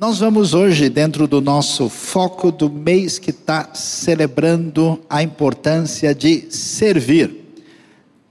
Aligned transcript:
Nós 0.00 0.20
vamos 0.20 0.54
hoje, 0.54 0.88
dentro 0.88 1.26
do 1.26 1.40
nosso 1.40 1.88
foco 1.88 2.52
do 2.52 2.70
mês 2.70 3.18
que 3.18 3.30
está 3.30 3.70
celebrando 3.74 5.00
a 5.10 5.24
importância 5.24 6.14
de 6.14 6.46
servir, 6.52 7.34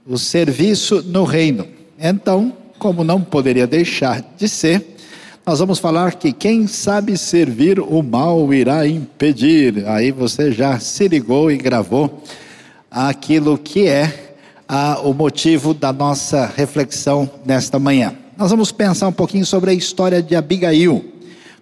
o 0.06 0.16
serviço 0.16 1.02
no 1.02 1.24
reino. 1.24 1.68
Então, 2.00 2.54
como 2.78 3.04
não 3.04 3.20
poderia 3.20 3.66
deixar 3.66 4.24
de 4.38 4.48
ser, 4.48 4.96
nós 5.46 5.58
vamos 5.58 5.78
falar 5.78 6.14
que 6.14 6.32
quem 6.32 6.66
sabe 6.66 7.18
servir, 7.18 7.78
o 7.78 8.02
mal 8.02 8.54
irá 8.54 8.88
impedir. 8.88 9.86
Aí 9.86 10.10
você 10.10 10.50
já 10.50 10.80
se 10.80 11.06
ligou 11.06 11.50
e 11.50 11.58
gravou 11.58 12.22
aquilo 12.90 13.58
que 13.58 13.86
é 13.86 14.36
o 15.04 15.12
motivo 15.12 15.74
da 15.74 15.92
nossa 15.92 16.46
reflexão 16.46 17.30
nesta 17.44 17.78
manhã. 17.78 18.16
Nós 18.38 18.50
vamos 18.50 18.72
pensar 18.72 19.08
um 19.08 19.12
pouquinho 19.12 19.44
sobre 19.44 19.70
a 19.70 19.74
história 19.74 20.22
de 20.22 20.34
Abigail 20.34 21.17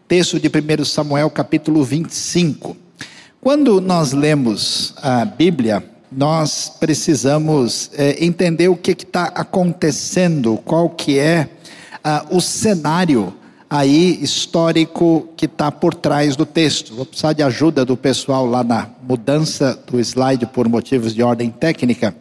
texto 0.08 0.38
de 0.38 0.48
1 0.48 0.84
Samuel, 0.84 1.28
capítulo 1.28 1.82
25. 1.82 2.76
Quando 3.40 3.80
nós 3.80 4.12
lemos 4.12 4.94
a 5.02 5.24
Bíblia, 5.24 5.82
nós 6.12 6.72
precisamos 6.78 7.90
é, 7.94 8.24
entender 8.24 8.68
o 8.68 8.76
que 8.76 8.92
está 8.92 9.24
acontecendo, 9.24 10.58
qual 10.64 10.88
que 10.90 11.18
é 11.18 11.48
ah, 12.04 12.24
o 12.30 12.40
cenário 12.40 13.34
aí 13.68 14.22
histórico 14.22 15.28
que 15.36 15.46
está 15.46 15.72
por 15.72 15.92
trás 15.92 16.36
do 16.36 16.46
texto. 16.46 16.94
Vou 16.94 17.04
precisar 17.04 17.32
de 17.32 17.42
ajuda 17.42 17.84
do 17.84 17.96
pessoal 17.96 18.46
lá 18.46 18.62
na 18.62 18.88
mudança 19.02 19.76
do 19.90 19.98
slide 19.98 20.46
por 20.46 20.68
motivos 20.68 21.12
de 21.12 21.22
ordem 21.22 21.50
técnica. 21.50 22.14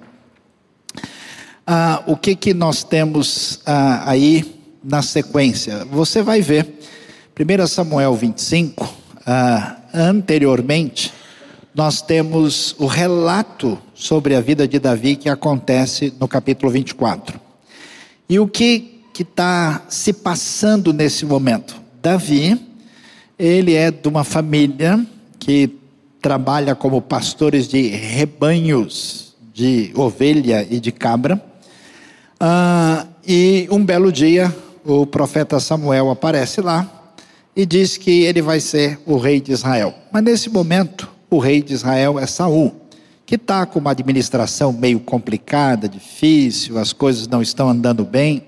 Ah, 1.68 2.02
o 2.08 2.18
que 2.18 2.36
que 2.36 2.52
nós 2.52 2.84
temos 2.84 3.60
ah, 3.64 4.10
aí 4.10 4.60
na 4.84 5.04
sequência? 5.04 5.86
Você 5.86 6.24
vai 6.24 6.42
ver 6.42 6.76
1 7.38 7.68
Samuel 7.68 8.14
25, 8.14 8.96
ah, 9.28 9.76
anteriormente, 9.94 11.12
nós 11.76 12.02
temos 12.02 12.74
o 12.80 12.86
relato 12.86 13.78
sobre 13.94 14.36
a 14.36 14.40
vida 14.40 14.66
de 14.66 14.80
Davi 14.80 15.18
que 15.18 15.28
acontece 15.28 16.14
no 16.18 16.30
capítulo 16.30 16.72
24. 16.72 17.38
E 18.30 18.40
o 18.40 18.48
que 18.48 19.02
está 19.20 19.84
se 19.90 20.14
passando 20.14 20.94
nesse 20.94 21.26
momento? 21.26 21.76
Davi, 22.02 22.58
ele 23.38 23.74
é 23.74 23.92
de 23.92 24.08
uma 24.08 24.24
família 24.24 25.06
que 25.38 25.76
trabalha 26.22 26.74
como 26.74 27.02
pastores 27.02 27.68
de 27.68 27.90
rebanhos 27.90 29.36
de 29.54 29.92
ovelha 29.94 30.66
e 30.70 30.80
de 30.80 30.94
cabra. 30.94 31.44
Ah, 32.40 33.06
e 33.28 33.68
um 33.70 33.84
belo 33.84 34.10
dia, 34.10 34.56
o 34.86 35.06
profeta 35.06 35.60
Samuel 35.60 36.10
aparece 36.10 36.62
lá 36.62 36.95
e 37.56 37.66
diz 37.66 37.98
que 37.98 38.24
ele 38.24 38.42
vai 38.42 38.60
ser 38.60 39.00
o 39.06 39.18
rei 39.18 39.40
de 39.40 39.52
Israel. 39.52 39.94
Mas 40.12 40.24
nesse 40.24 40.50
momento, 40.50 41.10
o 41.30 41.40
rei 41.40 41.62
de 41.62 41.74
Israel 41.74 42.20
é 42.20 42.26
Saul, 42.26 42.76
que 43.26 43.36
está 43.36 43.66
com 43.66 43.80
uma 43.80 43.92
administração 43.92 44.74
meio 44.74 45.00
complicada, 45.00 45.88
difícil, 45.88 46.78
as 46.78 46.92
coisas 46.92 47.28
não 47.28 47.42
estão 47.42 47.70
andando 47.70 48.04
bem. 48.04 48.44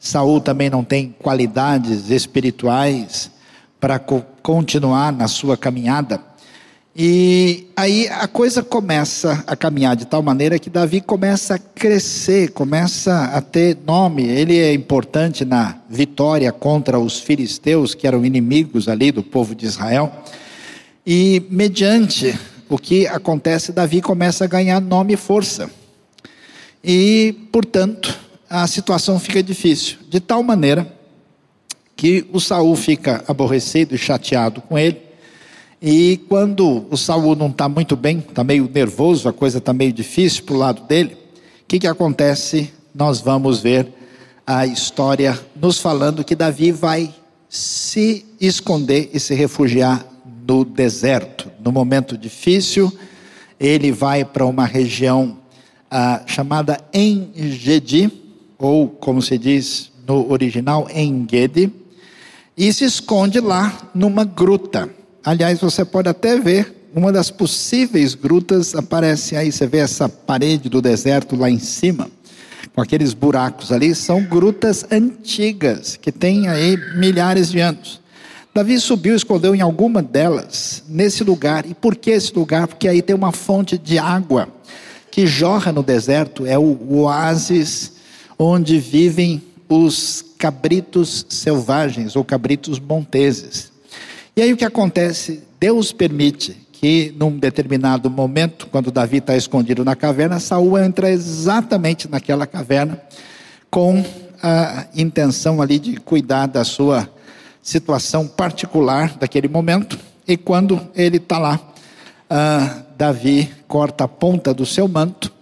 Saul 0.00 0.40
também 0.40 0.70
não 0.70 0.82
tem 0.82 1.14
qualidades 1.18 2.10
espirituais 2.10 3.30
para 3.78 3.98
co 3.98 4.22
continuar 4.42 5.12
na 5.12 5.26
sua 5.26 5.56
caminhada. 5.56 6.20
E 6.98 7.66
aí 7.76 8.08
a 8.08 8.26
coisa 8.26 8.62
começa 8.62 9.44
a 9.46 9.54
caminhar 9.54 9.94
de 9.94 10.06
tal 10.06 10.22
maneira 10.22 10.58
que 10.58 10.70
Davi 10.70 11.02
começa 11.02 11.56
a 11.56 11.58
crescer, 11.58 12.52
começa 12.52 13.24
a 13.34 13.42
ter 13.42 13.76
nome. 13.86 14.22
Ele 14.26 14.58
é 14.58 14.72
importante 14.72 15.44
na 15.44 15.76
vitória 15.90 16.50
contra 16.50 16.98
os 16.98 17.20
filisteus, 17.20 17.94
que 17.94 18.06
eram 18.06 18.24
inimigos 18.24 18.88
ali 18.88 19.12
do 19.12 19.22
povo 19.22 19.54
de 19.54 19.66
Israel. 19.66 20.10
E 21.06 21.42
mediante 21.50 22.34
o 22.66 22.78
que 22.78 23.06
acontece, 23.06 23.72
Davi 23.72 24.00
começa 24.00 24.44
a 24.44 24.48
ganhar 24.48 24.80
nome 24.80 25.12
e 25.12 25.18
força. 25.18 25.70
E, 26.82 27.36
portanto, 27.52 28.18
a 28.48 28.66
situação 28.66 29.20
fica 29.20 29.42
difícil, 29.42 29.98
de 30.08 30.18
tal 30.18 30.42
maneira 30.42 30.90
que 31.94 32.26
o 32.32 32.40
Saul 32.40 32.74
fica 32.74 33.22
aborrecido 33.28 33.94
e 33.94 33.98
chateado 33.98 34.62
com 34.62 34.78
ele 34.78 35.05
e 35.80 36.20
quando 36.28 36.86
o 36.90 36.96
Saul 36.96 37.36
não 37.36 37.48
está 37.48 37.68
muito 37.68 37.96
bem, 37.96 38.18
está 38.18 38.42
meio 38.42 38.70
nervoso, 38.72 39.28
a 39.28 39.32
coisa 39.32 39.58
está 39.58 39.72
meio 39.72 39.92
difícil 39.92 40.44
para 40.44 40.54
o 40.54 40.58
lado 40.58 40.82
dele, 40.84 41.14
o 41.14 41.66
que, 41.68 41.78
que 41.78 41.86
acontece? 41.86 42.72
Nós 42.94 43.20
vamos 43.20 43.60
ver 43.60 43.88
a 44.46 44.66
história 44.66 45.38
nos 45.60 45.78
falando 45.78 46.24
que 46.24 46.34
Davi 46.34 46.72
vai 46.72 47.12
se 47.48 48.24
esconder 48.40 49.10
e 49.12 49.20
se 49.20 49.34
refugiar 49.34 50.06
no 50.46 50.64
deserto. 50.64 51.50
No 51.62 51.72
momento 51.72 52.16
difícil, 52.16 52.92
ele 53.58 53.90
vai 53.90 54.24
para 54.24 54.46
uma 54.46 54.64
região 54.64 55.38
ah, 55.90 56.22
chamada 56.26 56.78
Engedi, 56.92 58.10
ou 58.58 58.88
como 58.88 59.20
se 59.20 59.36
diz 59.36 59.90
no 60.06 60.30
original, 60.30 60.88
Engedi, 60.94 61.72
e 62.56 62.72
se 62.72 62.84
esconde 62.84 63.40
lá 63.40 63.90
numa 63.94 64.24
gruta. 64.24 64.88
Aliás, 65.26 65.58
você 65.58 65.84
pode 65.84 66.08
até 66.08 66.38
ver 66.38 66.88
uma 66.94 67.10
das 67.10 67.32
possíveis 67.32 68.14
grutas 68.14 68.76
aparece 68.76 69.34
aí, 69.34 69.50
você 69.50 69.66
vê 69.66 69.78
essa 69.78 70.08
parede 70.08 70.68
do 70.68 70.80
deserto 70.80 71.34
lá 71.34 71.50
em 71.50 71.58
cima, 71.58 72.08
com 72.72 72.80
aqueles 72.80 73.12
buracos 73.12 73.72
ali, 73.72 73.92
são 73.92 74.22
grutas 74.22 74.86
antigas, 74.88 75.96
que 75.96 76.12
têm 76.12 76.46
aí 76.46 76.78
milhares 76.94 77.50
de 77.50 77.58
anos. 77.58 78.00
Davi 78.54 78.78
subiu 78.78 79.14
e 79.14 79.16
escondeu 79.16 79.52
em 79.52 79.60
alguma 79.60 80.00
delas, 80.00 80.84
nesse 80.88 81.24
lugar. 81.24 81.66
E 81.66 81.74
por 81.74 81.96
que 81.96 82.12
esse 82.12 82.32
lugar? 82.32 82.68
Porque 82.68 82.86
aí 82.86 83.02
tem 83.02 83.16
uma 83.16 83.32
fonte 83.32 83.76
de 83.76 83.98
água 83.98 84.48
que 85.10 85.26
jorra 85.26 85.72
no 85.72 85.82
deserto, 85.82 86.46
é 86.46 86.56
o 86.56 86.78
oásis 87.00 87.94
onde 88.38 88.78
vivem 88.78 89.42
os 89.68 90.24
cabritos 90.38 91.26
selvagens 91.28 92.14
ou 92.14 92.24
cabritos 92.24 92.78
monteses. 92.78 93.74
E 94.38 94.42
aí 94.42 94.52
o 94.52 94.56
que 94.58 94.66
acontece? 94.66 95.42
Deus 95.58 95.92
permite 95.92 96.54
que 96.70 97.14
num 97.18 97.38
determinado 97.38 98.10
momento, 98.10 98.66
quando 98.66 98.90
Davi 98.90 99.16
está 99.16 99.34
escondido 99.34 99.82
na 99.82 99.96
caverna, 99.96 100.38
Saul 100.38 100.76
entra 100.76 101.10
exatamente 101.10 102.06
naquela 102.06 102.46
caverna 102.46 103.00
com 103.70 104.04
a 104.42 104.84
intenção 104.94 105.62
ali 105.62 105.78
de 105.78 105.96
cuidar 105.96 106.48
da 106.48 106.64
sua 106.64 107.08
situação 107.62 108.28
particular 108.28 109.16
daquele 109.16 109.48
momento. 109.48 109.98
E 110.28 110.36
quando 110.36 110.86
ele 110.94 111.16
está 111.16 111.38
lá, 111.38 111.58
uh, 112.30 112.84
Davi 112.94 113.50
corta 113.66 114.04
a 114.04 114.08
ponta 114.08 114.52
do 114.52 114.66
seu 114.66 114.86
manto 114.86 115.32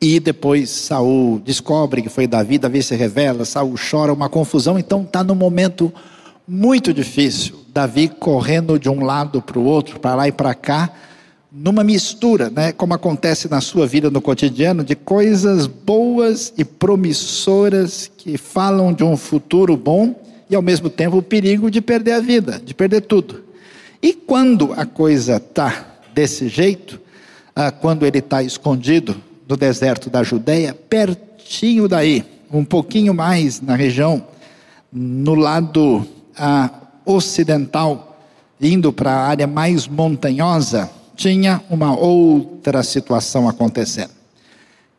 e 0.00 0.18
depois 0.18 0.70
Saul 0.70 1.38
descobre 1.38 2.02
que 2.02 2.08
foi 2.08 2.26
Davi, 2.26 2.58
Davi 2.58 2.82
se 2.82 2.96
revela, 2.96 3.44
Saul 3.44 3.76
chora, 3.78 4.12
uma 4.12 4.28
confusão, 4.28 4.76
então 4.76 5.02
está 5.02 5.22
no 5.22 5.36
momento 5.36 5.92
muito 6.52 6.92
difícil. 6.92 7.54
Davi 7.72 8.08
correndo 8.08 8.78
de 8.78 8.90
um 8.90 9.02
lado 9.02 9.40
para 9.40 9.58
o 9.58 9.64
outro, 9.64 9.98
para 9.98 10.14
lá 10.14 10.28
e 10.28 10.32
para 10.32 10.52
cá, 10.52 10.92
numa 11.50 11.82
mistura, 11.82 12.50
né, 12.50 12.72
como 12.72 12.92
acontece 12.92 13.48
na 13.48 13.62
sua 13.62 13.86
vida 13.86 14.10
no 14.10 14.20
cotidiano, 14.20 14.84
de 14.84 14.94
coisas 14.94 15.66
boas 15.66 16.52
e 16.58 16.62
promissoras 16.62 18.10
que 18.18 18.36
falam 18.36 18.92
de 18.92 19.02
um 19.02 19.16
futuro 19.16 19.78
bom 19.78 20.14
e 20.50 20.54
ao 20.54 20.60
mesmo 20.60 20.90
tempo 20.90 21.16
o 21.16 21.22
perigo 21.22 21.70
de 21.70 21.80
perder 21.80 22.12
a 22.12 22.20
vida, 22.20 22.60
de 22.62 22.74
perder 22.74 23.00
tudo. 23.00 23.42
E 24.02 24.12
quando 24.12 24.74
a 24.76 24.84
coisa 24.84 25.36
está 25.36 25.86
desse 26.14 26.48
jeito, 26.48 27.00
ah, 27.56 27.70
quando 27.70 28.04
ele 28.04 28.18
está 28.18 28.42
escondido 28.42 29.16
no 29.48 29.56
deserto 29.56 30.10
da 30.10 30.22
Judéia, 30.22 30.74
pertinho 30.74 31.88
daí, 31.88 32.22
um 32.52 32.64
pouquinho 32.64 33.14
mais 33.14 33.62
na 33.62 33.74
região, 33.74 34.22
no 34.92 35.34
lado 35.34 36.06
a 36.36 36.70
ocidental, 37.04 38.18
indo 38.60 38.92
para 38.92 39.12
a 39.12 39.26
área 39.26 39.46
mais 39.46 39.88
montanhosa, 39.88 40.90
tinha 41.16 41.62
uma 41.68 41.96
outra 41.96 42.82
situação 42.82 43.48
acontecendo. 43.48 44.10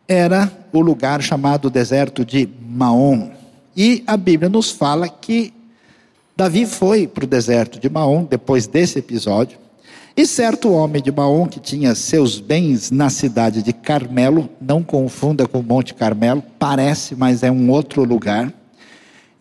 Era 0.07 0.51
o 0.71 0.81
lugar 0.81 1.21
chamado 1.21 1.69
deserto 1.69 2.25
de 2.25 2.47
Maom. 2.61 3.31
E 3.75 4.03
a 4.05 4.15
Bíblia 4.17 4.49
nos 4.49 4.69
fala 4.69 5.07
que 5.07 5.53
Davi 6.35 6.65
foi 6.65 7.07
para 7.07 7.23
o 7.23 7.27
deserto 7.27 7.79
de 7.79 7.89
Maom 7.89 8.25
depois 8.25 8.67
desse 8.67 8.99
episódio. 8.99 9.57
E 10.15 10.27
certo 10.27 10.71
homem 10.71 11.01
de 11.01 11.11
Maom, 11.11 11.47
que 11.47 11.59
tinha 11.59 11.95
seus 11.95 12.39
bens 12.39 12.91
na 12.91 13.09
cidade 13.09 13.63
de 13.63 13.73
Carmelo, 13.73 14.47
não 14.61 14.83
confunda 14.83 15.47
com 15.47 15.63
Monte 15.63 15.95
Carmelo, 15.95 16.43
parece, 16.59 17.15
mas 17.15 17.41
é 17.41 17.51
um 17.51 17.71
outro 17.71 18.03
lugar. 18.03 18.53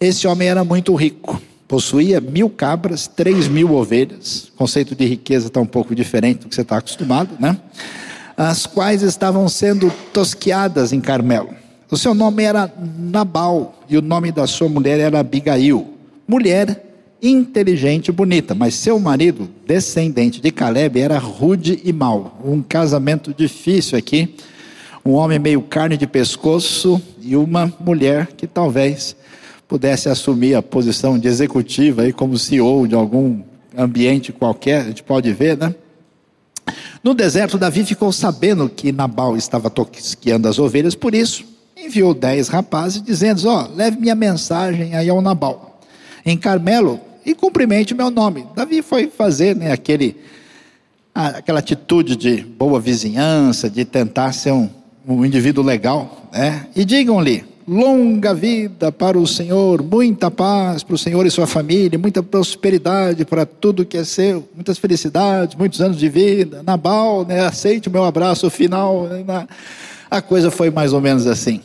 Esse 0.00 0.26
homem 0.26 0.48
era 0.48 0.64
muito 0.64 0.94
rico 0.94 1.40
possuía 1.72 2.20
mil 2.20 2.50
cabras, 2.50 3.06
três 3.06 3.48
mil 3.48 3.72
ovelhas, 3.72 4.50
o 4.52 4.58
conceito 4.58 4.94
de 4.94 5.06
riqueza 5.06 5.46
está 5.46 5.58
um 5.58 5.64
pouco 5.64 5.94
diferente 5.94 6.40
do 6.40 6.48
que 6.50 6.54
você 6.54 6.60
está 6.60 6.76
acostumado, 6.76 7.30
né? 7.40 7.56
As 8.36 8.66
quais 8.66 9.00
estavam 9.00 9.48
sendo 9.48 9.90
tosqueadas 10.12 10.92
em 10.92 11.00
Carmelo. 11.00 11.48
O 11.90 11.96
seu 11.96 12.12
nome 12.12 12.42
era 12.42 12.70
Nabal 12.98 13.74
e 13.88 13.96
o 13.96 14.02
nome 14.02 14.30
da 14.30 14.46
sua 14.46 14.68
mulher 14.68 15.00
era 15.00 15.20
Abigail, 15.20 15.94
mulher 16.28 16.84
inteligente 17.22 18.08
e 18.08 18.12
bonita, 18.12 18.54
mas 18.54 18.74
seu 18.74 19.00
marido, 19.00 19.48
descendente 19.66 20.42
de 20.42 20.50
Caleb, 20.50 21.00
era 21.00 21.16
rude 21.16 21.80
e 21.82 21.90
mau. 21.90 22.38
Um 22.44 22.60
casamento 22.60 23.32
difícil 23.32 23.96
aqui. 23.96 24.34
Um 25.02 25.12
homem 25.12 25.38
meio 25.38 25.62
carne 25.62 25.96
de 25.96 26.06
pescoço 26.06 27.00
e 27.18 27.34
uma 27.34 27.72
mulher 27.80 28.26
que 28.36 28.46
talvez 28.46 29.16
pudesse 29.72 30.10
assumir 30.10 30.54
a 30.54 30.60
posição 30.60 31.18
de 31.18 31.26
executiva 31.26 32.02
aí 32.02 32.12
como 32.12 32.36
CEO 32.36 32.86
de 32.86 32.94
algum 32.94 33.40
ambiente 33.74 34.30
qualquer, 34.30 34.82
a 34.82 34.84
gente 34.84 35.02
pode 35.02 35.32
ver, 35.32 35.56
né? 35.56 35.74
No 37.02 37.14
deserto, 37.14 37.56
Davi 37.56 37.82
ficou 37.82 38.12
sabendo 38.12 38.68
que 38.68 38.92
Nabal 38.92 39.34
estava 39.34 39.70
tosquiando 39.70 40.46
as 40.46 40.58
ovelhas, 40.58 40.94
por 40.94 41.14
isso 41.14 41.46
enviou 41.74 42.12
dez 42.12 42.48
rapazes, 42.48 43.00
dizendo: 43.00 43.48
Ó, 43.48 43.64
oh, 43.64 43.74
leve 43.74 43.98
minha 43.98 44.14
mensagem 44.14 44.94
aí 44.94 45.08
ao 45.08 45.22
Nabal, 45.22 45.80
em 46.22 46.36
Carmelo, 46.36 47.00
e 47.24 47.34
cumprimente 47.34 47.94
meu 47.94 48.10
nome. 48.10 48.46
Davi 48.54 48.82
foi 48.82 49.06
fazer 49.06 49.56
né, 49.56 49.72
aquele, 49.72 50.18
aquela 51.14 51.60
atitude 51.60 52.14
de 52.14 52.42
boa 52.42 52.78
vizinhança, 52.78 53.70
de 53.70 53.86
tentar 53.86 54.32
ser 54.32 54.52
um, 54.52 54.68
um 55.08 55.24
indivíduo 55.24 55.64
legal, 55.64 56.28
né? 56.30 56.66
E 56.76 56.84
digam-lhe: 56.84 57.51
longa 57.66 58.34
vida 58.34 58.90
para 58.90 59.18
o 59.18 59.26
Senhor, 59.26 59.82
muita 59.82 60.30
paz 60.30 60.82
para 60.82 60.94
o 60.94 60.98
Senhor 60.98 61.24
e 61.26 61.30
sua 61.30 61.46
família, 61.46 61.98
muita 61.98 62.22
prosperidade 62.22 63.24
para 63.24 63.46
tudo 63.46 63.84
que 63.84 63.96
é 63.96 64.04
seu, 64.04 64.48
muitas 64.54 64.78
felicidades, 64.78 65.56
muitos 65.56 65.80
anos 65.80 65.96
de 65.96 66.08
vida. 66.08 66.62
Nabal, 66.62 67.24
né, 67.24 67.40
aceite 67.40 67.88
o 67.88 67.92
meu 67.92 68.04
abraço 68.04 68.48
final. 68.50 69.04
Né, 69.04 69.46
a 70.10 70.20
coisa 70.20 70.50
foi 70.50 70.70
mais 70.70 70.92
ou 70.92 71.00
menos 71.00 71.26
assim. 71.26 71.60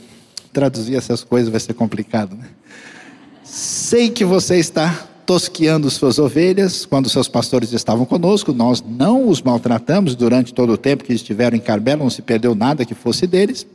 Traduzir 0.53 0.95
essas 0.95 1.23
coisas 1.23 1.49
vai 1.49 1.59
ser 1.59 1.73
complicado. 1.73 2.35
Né? 2.35 2.45
Sei 3.43 4.09
que 4.09 4.23
você 4.23 4.57
está 4.57 5.07
tosqueando 5.25 5.89
suas 5.89 6.17
ovelhas 6.17 6.85
quando 6.85 7.09
seus 7.09 7.27
pastores 7.27 7.73
estavam 7.73 8.05
conosco. 8.05 8.53
Nós 8.53 8.81
não 8.81 9.27
os 9.27 9.41
maltratamos 9.41 10.15
durante 10.15 10.53
todo 10.53 10.71
o 10.71 10.77
tempo 10.77 11.03
que 11.03 11.13
estiveram 11.13 11.57
em 11.57 11.59
Carmelo, 11.59 12.03
não 12.03 12.09
se 12.09 12.21
perdeu 12.21 12.55
nada 12.55 12.85
que 12.85 12.95
fosse 12.95 13.27
deles. 13.27 13.67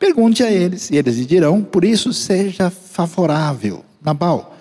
Pergunte 0.00 0.42
a 0.42 0.50
eles, 0.50 0.88
e 0.90 0.96
eles 0.96 1.18
lhe 1.18 1.26
dirão, 1.26 1.62
por 1.62 1.84
isso 1.84 2.10
seja 2.14 2.70
favorável. 2.70 3.84
Nabal, 4.02 4.56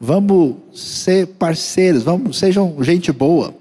vamos 0.00 0.56
ser 0.74 1.28
parceiros, 1.28 2.02
vamos, 2.02 2.36
sejam 2.36 2.74
gente 2.82 3.12
boa, 3.12 3.54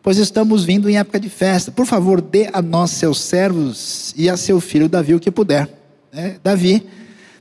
pois 0.00 0.16
estamos 0.16 0.64
vindo 0.64 0.88
em 0.88 0.96
época 0.96 1.18
de 1.18 1.28
festa. 1.28 1.72
Por 1.72 1.86
favor, 1.86 2.20
dê 2.20 2.48
a 2.52 2.62
nós, 2.62 2.92
seus 2.92 3.18
servos, 3.20 4.14
e 4.16 4.30
a 4.30 4.36
seu 4.36 4.60
filho 4.60 4.88
Davi 4.88 5.12
o 5.12 5.18
que 5.18 5.28
puder. 5.28 5.68
É, 6.12 6.36
Davi 6.40 6.86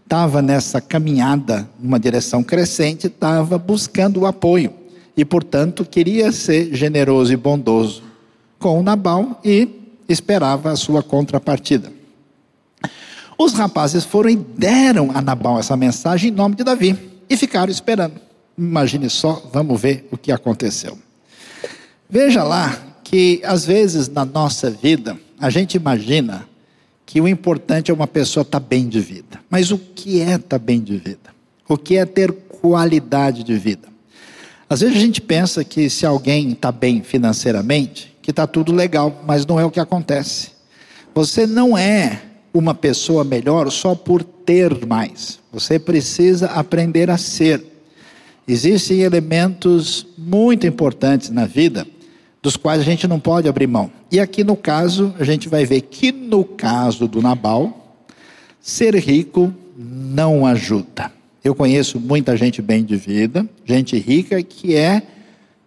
estava 0.03 0.41
nessa 0.41 0.81
caminhada, 0.81 1.69
numa 1.79 1.99
direção 1.99 2.43
crescente, 2.43 3.05
estava 3.05 3.59
buscando 3.59 4.21
o 4.21 4.25
apoio, 4.25 4.73
e 5.15 5.23
portanto 5.23 5.85
queria 5.85 6.31
ser 6.31 6.73
generoso 6.73 7.31
e 7.31 7.37
bondoso 7.37 8.01
com 8.57 8.81
Nabal 8.81 9.39
e 9.45 9.69
esperava 10.09 10.71
a 10.71 10.75
sua 10.75 11.03
contrapartida. 11.03 11.93
Os 13.37 13.53
rapazes 13.53 14.05
foram 14.05 14.29
e 14.29 14.35
deram 14.35 15.11
a 15.13 15.21
Nabal 15.21 15.59
essa 15.59 15.75
mensagem 15.75 16.29
em 16.31 16.33
nome 16.33 16.55
de 16.55 16.63
Davi 16.63 16.97
e 17.29 17.35
ficaram 17.35 17.71
esperando. 17.71 18.19
Imagine 18.57 19.09
só, 19.09 19.43
vamos 19.51 19.79
ver 19.81 20.07
o 20.11 20.17
que 20.17 20.31
aconteceu. 20.31 20.97
Veja 22.09 22.43
lá 22.43 22.77
que 23.03 23.41
às 23.43 23.65
vezes 23.65 24.07
na 24.07 24.23
nossa 24.23 24.69
vida 24.69 25.17
a 25.39 25.49
gente 25.49 25.75
imagina 25.75 26.47
que 27.05 27.19
o 27.19 27.27
importante 27.27 27.91
é 27.91 27.93
uma 27.93 28.07
pessoa 28.07 28.41
estar 28.41 28.59
tá 28.59 28.65
bem 28.65 28.87
de 28.87 28.99
vida. 28.99 29.39
Mas 29.49 29.71
o 29.71 29.77
que 29.77 30.21
é 30.21 30.35
estar 30.35 30.39
tá 30.39 30.59
bem 30.59 30.81
de 30.81 30.97
vida? 30.97 31.35
O 31.67 31.77
que 31.77 31.97
é 31.97 32.05
ter 32.05 32.31
qualidade 32.31 33.43
de 33.43 33.57
vida? 33.57 33.87
Às 34.69 34.81
vezes 34.81 34.95
a 34.95 34.99
gente 34.99 35.21
pensa 35.21 35.63
que 35.63 35.89
se 35.89 36.05
alguém 36.05 36.51
está 36.51 36.71
bem 36.71 37.03
financeiramente, 37.03 38.15
que 38.21 38.31
está 38.31 38.47
tudo 38.47 38.73
legal, 38.73 39.23
mas 39.27 39.45
não 39.45 39.59
é 39.59 39.65
o 39.65 39.69
que 39.69 39.79
acontece. 39.79 40.51
Você 41.13 41.45
não 41.45 41.77
é 41.77 42.21
uma 42.57 42.73
pessoa 42.73 43.23
melhor 43.25 43.69
só 43.69 43.93
por 43.93 44.23
ter 44.23 44.85
mais. 44.85 45.39
Você 45.51 45.77
precisa 45.77 46.47
aprender 46.47 47.09
a 47.09 47.17
ser. 47.17 47.61
Existem 48.47 49.01
elementos 49.01 50.07
muito 50.17 50.65
importantes 50.65 51.29
na 51.29 51.45
vida 51.45 51.85
dos 52.41 52.55
quais 52.55 52.79
a 52.79 52.83
gente 52.83 53.07
não 53.07 53.19
pode 53.19 53.49
abrir 53.49 53.67
mão. 53.67 53.91
E 54.11 54.19
aqui 54.19 54.43
no 54.43 54.55
caso, 54.55 55.13
a 55.19 55.23
gente 55.23 55.49
vai 55.49 55.65
ver 55.65 55.81
que 55.81 56.11
no 56.11 56.45
caso 56.45 57.07
do 57.07 57.21
Nabal, 57.21 57.97
ser 58.61 58.95
rico 58.95 59.53
não 59.77 60.45
ajuda. 60.45 61.11
Eu 61.43 61.53
conheço 61.53 61.99
muita 61.99 62.37
gente 62.37 62.61
bem 62.61 62.85
de 62.85 62.95
vida, 62.95 63.47
gente 63.65 63.97
rica 63.97 64.41
que 64.41 64.75
é 64.75 65.03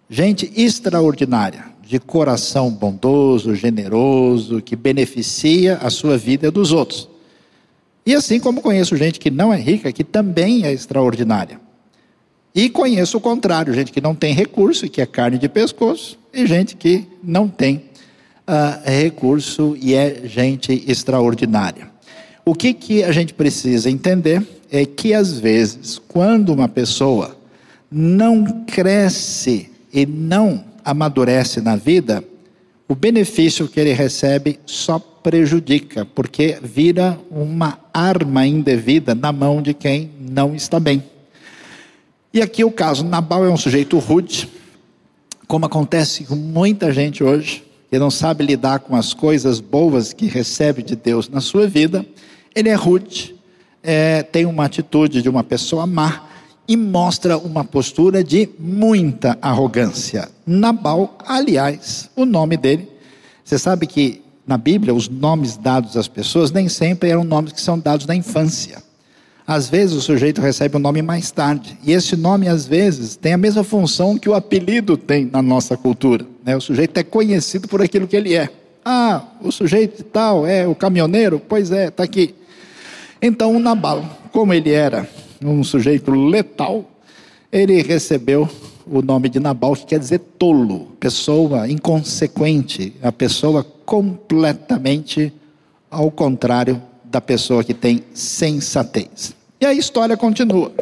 gente 0.09 0.51
extraordinária 0.57 1.65
de 1.89 1.99
coração 1.99 2.71
bondoso, 2.71 3.55
generoso, 3.55 4.61
que 4.61 4.77
beneficia 4.77 5.79
a 5.79 5.89
sua 5.89 6.19
vida 6.19 6.47
e 6.47 6.51
dos 6.51 6.71
outros. 6.71 7.09
E 8.05 8.15
assim 8.15 8.39
como 8.39 8.61
conheço 8.61 8.95
gente 8.95 9.19
que 9.19 9.31
não 9.31 9.55
é 9.55 9.57
rica, 9.57 9.91
que 9.91 10.05
também 10.05 10.67
é 10.67 10.73
extraordinária. 10.73 11.59
E 12.55 12.69
conheço 12.69 13.17
o 13.17 13.21
contrário, 13.23 13.73
gente 13.73 13.91
que 13.91 14.03
não 14.03 14.15
tem 14.15 14.35
recurso 14.35 14.85
e 14.85 14.91
que 14.91 15.01
é 15.01 15.07
carne 15.07 15.39
de 15.39 15.49
pescoço, 15.49 16.19
e 16.31 16.47
gente 16.47 16.77
que 16.77 17.07
não 17.25 17.49
tem 17.49 17.77
uh, 17.77 18.83
recurso 18.85 19.75
e 19.81 19.95
é 19.95 20.21
gente 20.25 20.85
extraordinária. 20.87 21.89
O 22.45 22.55
que, 22.55 22.75
que 22.75 23.03
a 23.03 23.13
gente 23.13 23.33
precisa 23.33 23.91
entender 23.91 24.47
é 24.71 24.85
que, 24.85 25.15
às 25.15 25.39
vezes, 25.39 25.99
quando 26.07 26.51
uma 26.51 26.69
pessoa 26.69 27.35
não 27.91 28.45
cresce 28.67 29.71
e 29.91 30.05
não 30.05 30.68
amadurece 30.85 31.61
na 31.61 31.77
vida, 31.77 32.25
o 32.89 32.95
benefício 32.95 33.69
que 33.69 33.79
ele 33.79 33.93
recebe 33.93 34.59
só 34.65 34.99
prejudica, 34.99 36.07
porque 36.07 36.59
vira 36.63 37.19
uma 37.31 37.79
arma 37.93 38.47
indevida 38.47 39.15
na 39.15 39.31
mão 39.31 39.61
de 39.61 39.75
quem 39.75 40.11
não 40.19 40.55
está 40.55 40.81
bem. 40.81 41.03
E 42.33 42.41
aqui 42.41 42.65
o 42.65 42.71
caso, 42.71 43.05
Nabal 43.05 43.45
é 43.45 43.51
um 43.51 43.57
sujeito 43.57 43.99
rude, 43.99 44.49
como 45.47 45.67
acontece 45.67 46.25
com 46.25 46.37
muita 46.37 46.93
gente 46.93 47.25
hoje, 47.25 47.65
que 47.91 47.99
não 47.99 48.11
sabe 48.11 48.45
lidar 48.45 48.81
com 48.81 48.95
as 48.95 49.15
coisas 49.15 49.61
boas 49.61 50.13
que 50.13 50.27
recebe 50.27 50.83
de 50.83 50.95
Deus 50.95 51.29
na 51.29 51.41
sua 51.41 51.67
vida, 51.67 52.05
ele 52.55 52.69
é 52.69 52.75
rude, 52.75 53.35
é, 53.83 54.23
tem 54.23 54.45
uma 54.45 54.65
atitude 54.65 55.23
de 55.23 55.29
uma 55.29 55.43
pessoa 55.43 55.87
má, 55.87 56.28
e 56.69 56.77
mostra 56.77 57.39
uma 57.39 57.65
postura 57.65 58.23
de 58.23 58.47
muita 58.59 59.39
arrogância. 59.41 60.29
Nabal, 60.47 61.17
aliás, 61.27 62.11
o 62.15 62.27
nome 62.27 62.59
dele, 62.59 62.87
você 63.43 63.59
sabe 63.59 63.87
que 63.87 64.23
na 64.47 64.59
Bíblia 64.59 64.93
os 64.93 65.09
nomes 65.09 65.57
dados 65.57 65.97
às 65.97 66.07
pessoas 66.07 66.53
nem 66.53 66.69
sempre 66.69 67.09
eram 67.09 67.25
nomes 67.25 67.53
que 67.53 67.61
são 67.61 67.79
dados 67.79 68.07
na 68.07 68.15
infância. 68.15 68.83
Às 69.47 69.71
vezes 69.71 69.97
o 69.97 70.03
sujeito 70.03 70.43
recebe 70.43 70.77
o 70.77 70.79
um 70.79 70.83
nome 70.83 71.01
mais 71.01 71.31
tarde, 71.31 71.79
e 71.83 71.93
esse 71.93 72.15
nome 72.15 72.49
às 72.49 72.67
vezes 72.67 73.17
tem 73.17 73.33
a 73.33 73.39
mesma 73.39 73.65
função 73.65 74.19
que 74.19 74.29
o 74.29 74.35
apelido 74.35 74.95
tem 74.95 75.25
na 75.25 75.41
nossa 75.41 75.75
cultura. 75.75 76.27
Né? 76.45 76.55
O 76.55 76.61
sujeito 76.61 76.99
é 76.99 77.03
conhecido 77.03 77.67
por 77.67 77.81
aquilo 77.81 78.07
que 78.07 78.15
ele 78.15 78.35
é. 78.35 78.51
Ah, 78.85 79.23
o 79.41 79.51
sujeito 79.51 80.03
tal 80.05 80.47
é 80.47 80.67
o 80.67 80.75
caminhoneiro? 80.75 81.41
Pois 81.49 81.71
é, 81.71 81.89
está 81.89 82.03
aqui. 82.03 82.35
Então 83.23 83.57
o 83.57 83.59
Nabal, 83.59 84.05
como 84.33 84.53
ele 84.53 84.71
era 84.71 85.09
um 85.43 85.63
sujeito 85.63 86.11
letal, 86.11 86.85
ele 87.51 87.81
recebeu 87.83 88.49
o 88.87 89.03
nome 89.03 89.29
de 89.29 89.39
Nabal, 89.39 89.75
que 89.75 89.87
quer 89.87 89.99
dizer 89.99 90.19
tolo, 90.39 90.87
pessoa 90.99 91.69
inconsequente, 91.69 92.95
a 93.03 93.13
pessoa 93.13 93.63
completamente 93.63 95.33
ao 95.91 96.11
contrário 96.11 96.83
da 97.05 97.21
pessoa 97.21 97.65
que 97.65 97.75
tem 97.75 98.05
sensatez. 98.13 99.35
E 99.61 99.67
a 99.67 99.73
história 99.73 100.17
continua. 100.17 100.73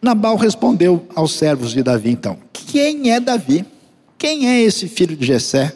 Nabal 0.00 0.36
respondeu 0.36 1.06
aos 1.14 1.32
servos 1.32 1.72
de 1.72 1.82
Davi, 1.82 2.10
então: 2.10 2.38
Quem 2.52 3.10
é 3.10 3.18
Davi? 3.18 3.64
Quem 4.18 4.48
é 4.48 4.60
esse 4.60 4.88
filho 4.88 5.16
de 5.16 5.26
Jessé? 5.26 5.74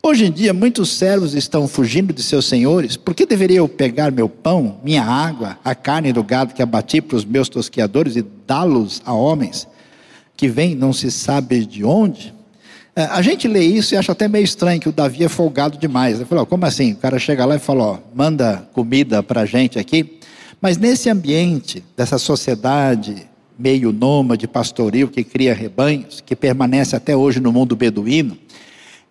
Hoje 0.00 0.26
em 0.26 0.30
dia, 0.30 0.54
muitos 0.54 0.90
servos 0.90 1.34
estão 1.34 1.66
fugindo 1.66 2.12
de 2.12 2.22
seus 2.22 2.46
senhores. 2.46 2.96
Por 2.96 3.14
que 3.14 3.26
deveria 3.26 3.58
eu 3.58 3.68
pegar 3.68 4.12
meu 4.12 4.28
pão, 4.28 4.78
minha 4.84 5.02
água, 5.02 5.58
a 5.64 5.74
carne 5.74 6.12
do 6.12 6.22
gado 6.22 6.54
que 6.54 6.62
abati 6.62 7.00
para 7.00 7.16
os 7.16 7.24
meus 7.24 7.48
tosqueadores 7.48 8.14
e 8.14 8.24
dá-los 8.46 9.02
a 9.04 9.12
homens 9.12 9.66
que 10.36 10.46
vêm 10.46 10.76
não 10.76 10.92
se 10.92 11.10
sabe 11.10 11.66
de 11.66 11.84
onde? 11.84 12.32
É, 12.94 13.02
a 13.02 13.20
gente 13.22 13.48
lê 13.48 13.64
isso 13.64 13.94
e 13.94 13.96
acha 13.96 14.12
até 14.12 14.28
meio 14.28 14.44
estranho 14.44 14.80
que 14.80 14.88
o 14.88 14.92
Davi 14.92 15.24
é 15.24 15.28
folgado 15.28 15.76
demais. 15.76 16.16
Ele 16.16 16.24
falou, 16.24 16.46
como 16.46 16.64
assim? 16.64 16.92
O 16.92 16.96
cara 16.96 17.18
chega 17.18 17.44
lá 17.44 17.56
e 17.56 17.60
fala, 17.60 17.84
ó, 17.84 17.98
manda 18.14 18.68
comida 18.72 19.20
para 19.20 19.40
a 19.40 19.46
gente 19.46 19.80
aqui. 19.80 20.18
Mas 20.60 20.78
nesse 20.78 21.10
ambiente 21.10 21.84
dessa 21.96 22.18
sociedade 22.18 23.28
meio 23.58 23.90
nômade, 23.90 24.46
pastoril, 24.46 25.08
que 25.08 25.24
cria 25.24 25.52
rebanhos, 25.52 26.22
que 26.24 26.36
permanece 26.36 26.94
até 26.94 27.16
hoje 27.16 27.40
no 27.40 27.52
mundo 27.52 27.74
beduíno, 27.74 28.38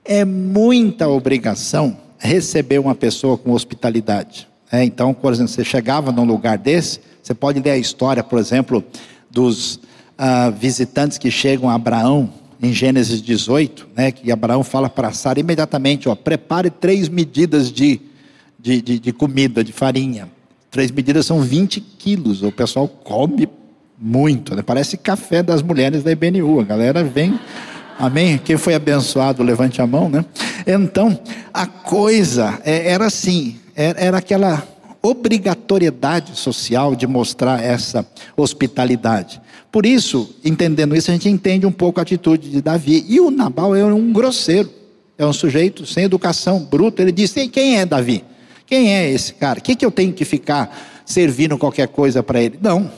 é 0.08 0.24
muita 0.26 1.08
obrigação 1.08 1.98
receber 2.18 2.80
uma 2.80 2.96
pessoa 2.96 3.38
com 3.38 3.52
hospitalidade. 3.52 4.48
É, 4.72 4.84
então, 4.84 5.14
por 5.14 5.32
exemplo, 5.32 5.52
você 5.52 5.64
chegava 5.64 6.12
num 6.12 6.26
lugar 6.26 6.58
desse, 6.58 7.00
você 7.22 7.34
pode 7.34 7.60
ler 7.60 7.72
a 7.72 7.78
história, 7.78 8.24
por 8.24 8.40
exemplo, 8.40 8.84
dos 9.30 9.80
ah, 10.18 10.50
visitantes 10.50 11.18
que 11.18 11.30
chegam 11.30 11.70
a 11.70 11.76
Abraão 11.76 12.30
em 12.62 12.74
Gênesis 12.74 13.22
18, 13.22 13.88
né, 13.96 14.12
que 14.12 14.32
Abraão 14.32 14.64
fala 14.64 14.90
para 14.90 15.12
Sara 15.12 15.40
imediatamente: 15.40 16.10
ó, 16.10 16.16
prepare 16.16 16.70
três 16.70 17.08
medidas 17.08 17.72
de, 17.72 18.02
de, 18.60 18.82
de, 18.82 19.00
de 19.00 19.14
comida, 19.14 19.64
de 19.64 19.72
farinha. 19.72 20.30
Três 20.72 20.92
medidas 20.92 21.26
são 21.26 21.42
20 21.42 21.80
quilos. 21.80 22.44
O 22.44 22.52
pessoal 22.52 22.88
come 22.88 23.48
muito, 23.98 24.54
né? 24.54 24.62
parece 24.62 24.98
café 24.98 25.42
das 25.42 25.62
mulheres 25.62 26.04
da 26.04 26.12
IBNU. 26.12 26.60
A 26.60 26.64
galera 26.64 27.04
vem. 27.04 27.40
Amém? 28.00 28.38
Quem 28.38 28.58
foi 28.58 28.76
abençoado, 28.76 29.42
levante 29.42 29.82
a 29.82 29.88
mão, 29.88 30.08
né? 30.08 30.24
Então, 30.66 31.20
a 31.52 31.66
coisa 31.66 32.60
é, 32.64 32.92
era 32.92 33.08
assim: 33.08 33.58
era 33.76 34.18
aquela 34.18 34.64
obrigatoriedade 35.02 36.38
social 36.38 36.96
de 36.96 37.08
mostrar 37.08 37.64
essa 37.64 38.06
hospitalidade. 38.36 39.42
Por 39.72 39.86
isso, 39.86 40.36
entendendo 40.46 40.96
isso, 40.96 41.10
a 41.10 41.14
gente 41.14 41.30
entende 41.30 41.66
um 41.66 41.72
pouco 41.72 42.00
a 42.00 42.04
atitude 42.04 42.50
de 42.50 42.62
Davi. 42.62 43.04
E 43.08 43.20
o 43.20 43.32
Nabal 43.32 43.76
é 43.76 43.84
um 43.84 44.14
grosseiro, 44.14 44.70
é 45.18 45.26
um 45.26 45.34
sujeito 45.34 45.86
sem 45.86 46.04
educação, 46.04 46.60
bruto. 46.60 47.02
Ele 47.02 47.12
disse: 47.12 47.48
quem 47.48 47.80
é 47.80 47.86
Davi? 47.86 48.24
Quem 48.68 48.96
é 48.96 49.10
esse 49.10 49.34
cara? 49.34 49.60
O 49.60 49.62
que, 49.62 49.76
que 49.76 49.86
eu 49.86 49.92
tenho 49.92 50.14
que 50.14 50.26
ficar 50.26 51.02
servindo 51.06 51.58
qualquer 51.58 51.88
coisa 51.88 52.22
para 52.22 52.42
ele? 52.42 52.60
Não. 52.62 52.92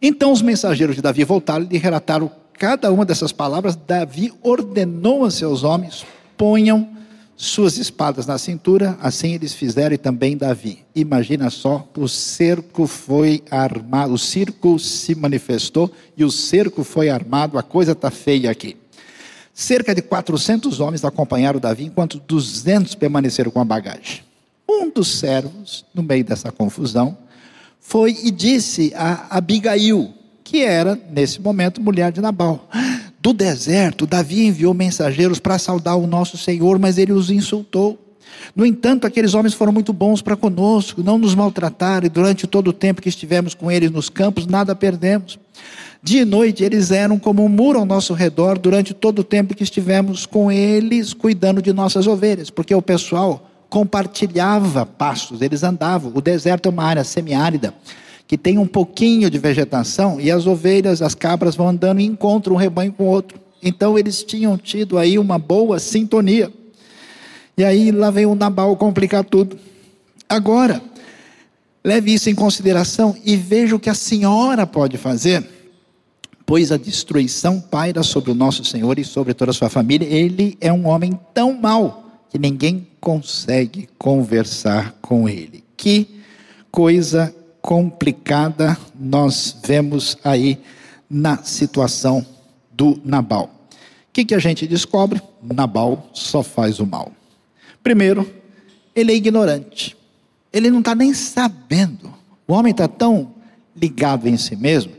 Então 0.00 0.32
os 0.32 0.40
mensageiros 0.40 0.94
de 0.96 1.02
Davi 1.02 1.24
voltaram 1.24 1.66
e 1.70 1.78
relataram 1.78 2.30
cada 2.58 2.92
uma 2.92 3.04
dessas 3.04 3.32
palavras. 3.32 3.76
Davi 3.76 4.32
ordenou 4.42 5.24
a 5.24 5.30
seus 5.30 5.64
homens: 5.64 6.04
ponham 6.36 6.96
suas 7.36 7.76
espadas 7.76 8.26
na 8.26 8.38
cintura, 8.38 8.96
assim 9.00 9.34
eles 9.34 9.52
fizeram 9.52 9.94
e 9.94 9.98
também 9.98 10.36
Davi. 10.36 10.78
Imagina 10.94 11.50
só, 11.50 11.86
o 11.96 12.08
cerco 12.08 12.86
foi 12.86 13.42
armado, 13.50 14.14
o 14.14 14.18
circo 14.18 14.78
se 14.78 15.14
manifestou 15.14 15.92
e 16.16 16.24
o 16.24 16.30
cerco 16.30 16.82
foi 16.82 17.10
armado, 17.10 17.58
a 17.58 17.62
coisa 17.62 17.92
está 17.92 18.10
feia 18.10 18.50
aqui. 18.50 18.76
Cerca 19.52 19.94
de 19.94 20.02
400 20.02 20.80
homens 20.80 21.04
acompanharam 21.04 21.60
Davi, 21.60 21.84
enquanto 21.84 22.18
200 22.18 22.94
permaneceram 22.94 23.50
com 23.50 23.60
a 23.60 23.64
bagagem. 23.64 24.22
Um 24.68 24.90
dos 24.90 25.18
servos, 25.18 25.84
no 25.94 26.02
meio 26.02 26.24
dessa 26.24 26.50
confusão, 26.50 27.16
foi 27.80 28.16
e 28.24 28.30
disse 28.30 28.92
a 28.94 29.36
Abigail, 29.36 30.12
que 30.46 30.62
era, 30.62 30.96
nesse 31.10 31.40
momento, 31.40 31.82
mulher 31.82 32.12
de 32.12 32.20
Nabal: 32.20 32.68
do 33.20 33.32
deserto, 33.32 34.06
Davi 34.06 34.46
enviou 34.46 34.72
mensageiros 34.72 35.40
para 35.40 35.58
saudar 35.58 35.96
o 35.96 36.06
nosso 36.06 36.38
Senhor, 36.38 36.78
mas 36.78 36.98
ele 36.98 37.12
os 37.12 37.30
insultou. 37.30 37.98
No 38.54 38.64
entanto, 38.64 39.06
aqueles 39.06 39.34
homens 39.34 39.54
foram 39.54 39.72
muito 39.72 39.92
bons 39.92 40.22
para 40.22 40.36
conosco, 40.36 41.02
não 41.02 41.18
nos 41.18 41.34
maltrataram, 41.34 42.06
e 42.06 42.08
durante 42.08 42.46
todo 42.46 42.68
o 42.68 42.72
tempo 42.72 43.02
que 43.02 43.08
estivemos 43.08 43.54
com 43.54 43.70
eles 43.70 43.90
nos 43.90 44.08
campos, 44.08 44.46
nada 44.46 44.74
perdemos. 44.74 45.36
Dia 46.00 46.22
e 46.22 46.24
noite 46.24 46.62
eles 46.62 46.92
eram 46.92 47.18
como 47.18 47.44
um 47.44 47.48
muro 47.48 47.80
ao 47.80 47.84
nosso 47.84 48.14
redor 48.14 48.56
durante 48.56 48.94
todo 48.94 49.20
o 49.20 49.24
tempo 49.24 49.54
que 49.54 49.64
estivemos 49.64 50.26
com 50.26 50.52
eles, 50.52 51.12
cuidando 51.12 51.60
de 51.60 51.72
nossas 51.72 52.06
ovelhas, 52.06 52.50
porque 52.50 52.74
o 52.74 52.82
pessoal 52.82 53.50
compartilhava 53.68 54.86
pastos, 54.86 55.42
eles 55.42 55.64
andavam. 55.64 56.12
O 56.14 56.20
deserto 56.20 56.66
é 56.66 56.70
uma 56.70 56.84
área 56.84 57.02
semiárida 57.02 57.74
que 58.26 58.36
tem 58.36 58.58
um 58.58 58.66
pouquinho 58.66 59.30
de 59.30 59.38
vegetação 59.38 60.20
e 60.20 60.30
as 60.30 60.46
ovelhas, 60.46 61.00
as 61.00 61.14
cabras 61.14 61.54
vão 61.54 61.68
andando 61.68 62.00
e 62.00 62.04
encontram 62.04 62.54
um 62.54 62.58
rebanho 62.58 62.92
com 62.92 63.04
outro. 63.04 63.38
Então 63.62 63.98
eles 63.98 64.22
tinham 64.22 64.56
tido 64.58 64.98
aí 64.98 65.18
uma 65.18 65.38
boa 65.38 65.78
sintonia. 65.78 66.52
E 67.56 67.64
aí 67.64 67.90
lá 67.90 68.10
vem 68.10 68.26
o 68.26 68.34
Nabal 68.34 68.76
complicar 68.76 69.24
tudo. 69.24 69.58
Agora, 70.28 70.82
leve 71.84 72.12
isso 72.12 72.28
em 72.28 72.34
consideração 72.34 73.16
e 73.24 73.36
veja 73.36 73.76
o 73.76 73.80
que 73.80 73.88
a 73.88 73.94
senhora 73.94 74.66
pode 74.66 74.98
fazer, 74.98 75.48
pois 76.44 76.72
a 76.72 76.76
destruição 76.76 77.60
paira 77.60 78.02
sobre 78.02 78.30
o 78.30 78.34
nosso 78.34 78.64
Senhor 78.64 78.98
e 78.98 79.04
sobre 79.04 79.34
toda 79.34 79.52
a 79.52 79.54
sua 79.54 79.70
família. 79.70 80.06
Ele 80.06 80.58
é 80.60 80.72
um 80.72 80.86
homem 80.88 81.18
tão 81.32 81.52
mau 81.54 82.24
que 82.28 82.38
ninguém 82.38 82.86
consegue 83.00 83.88
conversar 83.96 84.96
com 85.00 85.28
ele. 85.28 85.62
Que 85.76 86.08
coisa 86.70 87.34
complicada 87.66 88.78
nós 88.94 89.56
vemos 89.64 90.16
aí 90.22 90.56
na 91.10 91.42
situação 91.42 92.24
do 92.70 93.00
Nabal. 93.04 93.50
O 93.72 94.12
que, 94.12 94.24
que 94.24 94.34
a 94.36 94.38
gente 94.38 94.68
descobre? 94.68 95.20
Nabal 95.42 96.08
só 96.12 96.44
faz 96.44 96.78
o 96.78 96.86
mal. 96.86 97.10
Primeiro, 97.82 98.32
ele 98.94 99.10
é 99.10 99.16
ignorante. 99.16 99.96
Ele 100.52 100.70
não 100.70 100.78
está 100.78 100.94
nem 100.94 101.12
sabendo. 101.12 102.14
O 102.46 102.52
homem 102.54 102.70
está 102.70 102.86
tão 102.86 103.34
ligado 103.74 104.28
em 104.28 104.36
si 104.36 104.54
mesmo 104.54 104.92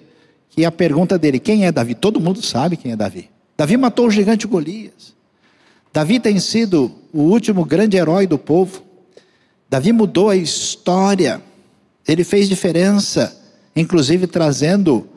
que 0.50 0.66
a 0.66 0.72
pergunta 0.72 1.18
dele: 1.18 1.40
quem 1.40 1.66
é 1.66 1.72
Davi? 1.72 1.96
Todo 1.96 2.20
mundo 2.20 2.42
sabe 2.42 2.76
quem 2.76 2.92
é 2.92 2.98
Davi. 2.98 3.30
Davi 3.56 3.78
matou 3.78 4.08
o 4.08 4.12
gigante 4.12 4.46
Golias. 4.46 5.16
Davi 5.94 6.20
tem 6.20 6.38
sido 6.38 6.92
o 7.14 7.22
último 7.22 7.64
grande 7.64 7.96
herói 7.96 8.28
do 8.28 8.38
povo. 8.38 8.84
Davi 9.70 9.94
mudou 9.94 10.30
a 10.30 10.36
história 10.36 11.42
ele 12.08 12.24
fez 12.24 12.48
diferença, 12.48 13.38
inclusive 13.76 14.26
trazendo 14.26 15.08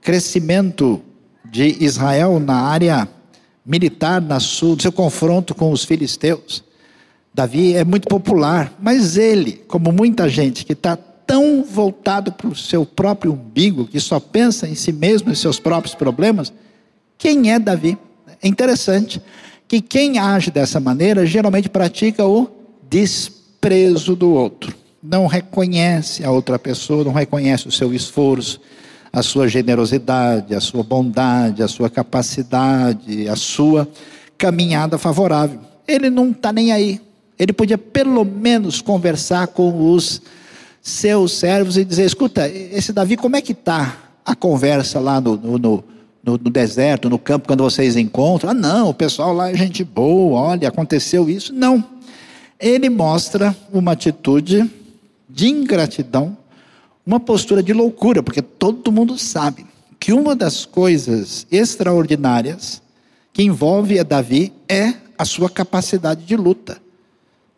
crescimento 0.00 1.00
de 1.44 1.76
Israel 1.84 2.40
na 2.40 2.62
área 2.62 3.08
militar, 3.64 4.20
na 4.20 4.40
sul, 4.40 4.74
no 4.74 4.80
seu 4.80 4.92
confronto 4.92 5.54
com 5.54 5.70
os 5.70 5.84
filisteus. 5.84 6.64
Davi 7.34 7.74
é 7.74 7.84
muito 7.84 8.08
popular, 8.08 8.72
mas 8.80 9.16
ele, 9.18 9.62
como 9.68 9.92
muita 9.92 10.28
gente 10.28 10.64
que 10.64 10.72
está 10.72 10.96
tão 10.96 11.62
voltado 11.62 12.32
para 12.32 12.48
o 12.48 12.56
seu 12.56 12.86
próprio 12.86 13.32
umbigo, 13.32 13.86
que 13.86 14.00
só 14.00 14.18
pensa 14.18 14.66
em 14.66 14.74
si 14.74 14.92
mesmo 14.92 15.30
e 15.30 15.36
seus 15.36 15.60
próprios 15.60 15.94
problemas, 15.94 16.50
quem 17.18 17.52
é 17.52 17.58
Davi? 17.58 17.98
É 18.42 18.48
interessante 18.48 19.20
que 19.66 19.82
quem 19.82 20.18
age 20.18 20.50
dessa 20.50 20.80
maneira 20.80 21.26
geralmente 21.26 21.68
pratica 21.68 22.24
o 22.24 22.48
desprezo 22.88 24.16
do 24.16 24.32
outro 24.32 24.77
não 25.02 25.26
reconhece 25.26 26.24
a 26.24 26.30
outra 26.30 26.58
pessoa, 26.58 27.04
não 27.04 27.12
reconhece 27.12 27.68
o 27.68 27.72
seu 27.72 27.94
esforço, 27.94 28.60
a 29.12 29.22
sua 29.22 29.48
generosidade, 29.48 30.54
a 30.54 30.60
sua 30.60 30.82
bondade, 30.82 31.62
a 31.62 31.68
sua 31.68 31.88
capacidade, 31.88 33.28
a 33.28 33.36
sua 33.36 33.88
caminhada 34.36 34.98
favorável. 34.98 35.60
Ele 35.86 36.10
não 36.10 36.30
está 36.30 36.52
nem 36.52 36.72
aí. 36.72 37.00
Ele 37.38 37.52
podia 37.52 37.78
pelo 37.78 38.24
menos 38.24 38.82
conversar 38.82 39.46
com 39.48 39.92
os 39.92 40.20
seus 40.82 41.32
servos 41.32 41.76
e 41.76 41.84
dizer: 41.84 42.04
escuta, 42.04 42.48
esse 42.48 42.92
Davi, 42.92 43.16
como 43.16 43.36
é 43.36 43.40
que 43.40 43.52
está 43.52 43.96
a 44.24 44.34
conversa 44.34 44.98
lá 44.98 45.20
no, 45.20 45.36
no, 45.36 45.58
no, 45.58 45.84
no, 46.22 46.38
deserto, 46.50 47.08
no 47.08 47.18
campo, 47.18 47.46
quando 47.46 47.62
vocês 47.62 47.96
encontram? 47.96 48.50
Ah, 48.50 48.54
não, 48.54 48.90
o 48.90 48.94
pessoal 48.94 49.32
lá 49.32 49.50
é 49.50 49.54
gente 49.54 49.84
boa, 49.84 50.40
olha, 50.40 50.68
aconteceu 50.68 51.30
isso. 51.30 51.52
Não. 51.54 51.82
Ele 52.60 52.90
mostra 52.90 53.56
uma 53.72 53.92
atitude 53.92 54.68
de 55.28 55.48
ingratidão, 55.48 56.36
uma 57.04 57.20
postura 57.20 57.62
de 57.62 57.72
loucura, 57.72 58.22
porque 58.22 58.40
todo 58.42 58.92
mundo 58.92 59.18
sabe 59.18 59.66
que 60.00 60.12
uma 60.12 60.34
das 60.34 60.64
coisas 60.64 61.46
extraordinárias 61.50 62.80
que 63.32 63.42
envolve 63.42 63.98
a 63.98 64.02
Davi 64.02 64.52
é 64.68 64.94
a 65.16 65.24
sua 65.24 65.50
capacidade 65.50 66.24
de 66.24 66.36
luta. 66.36 66.80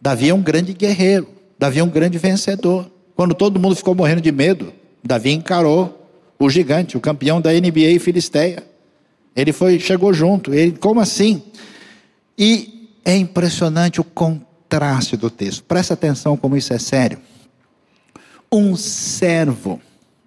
Davi 0.00 0.31
é 0.31 0.35
um 0.35 0.43
grande 0.43 0.73
guerreiro, 0.73 1.29
Davi 1.59 1.79
é 1.79 1.85
um 1.85 1.89
grande 1.89 2.19
vencedor. 2.19 2.91
Quando 3.15 3.35
todo 3.35 3.61
mundo 3.61 3.77
ficou 3.77 3.95
morrendo 3.95 4.21
de 4.21 4.33
medo, 4.33 4.73
Davi 5.05 5.31
encarou 5.31 6.09
o 6.39 6.49
gigante, 6.49 6.97
o 6.97 7.00
campeão 7.00 7.41
da 7.41 7.53
NBA 7.53 8.00
Filisteia. 8.00 8.65
Ele 9.37 9.53
foi, 9.53 9.79
chegou 9.79 10.12
junto. 10.12 10.55
Ele, 10.55 10.73
como 10.73 11.00
assim? 11.00 11.43
E 12.39 12.89
é 13.05 13.15
impressionante 13.15 14.00
o 14.00 14.05
contraste 14.05 15.17
do 15.17 15.29
texto. 15.29 15.65
Presta 15.65 15.95
atenção 15.95 16.37
como 16.37 16.57
isso 16.57 16.73
é 16.73 16.79
sério 16.79 17.19
um 18.52 18.76
servo, 18.76 19.80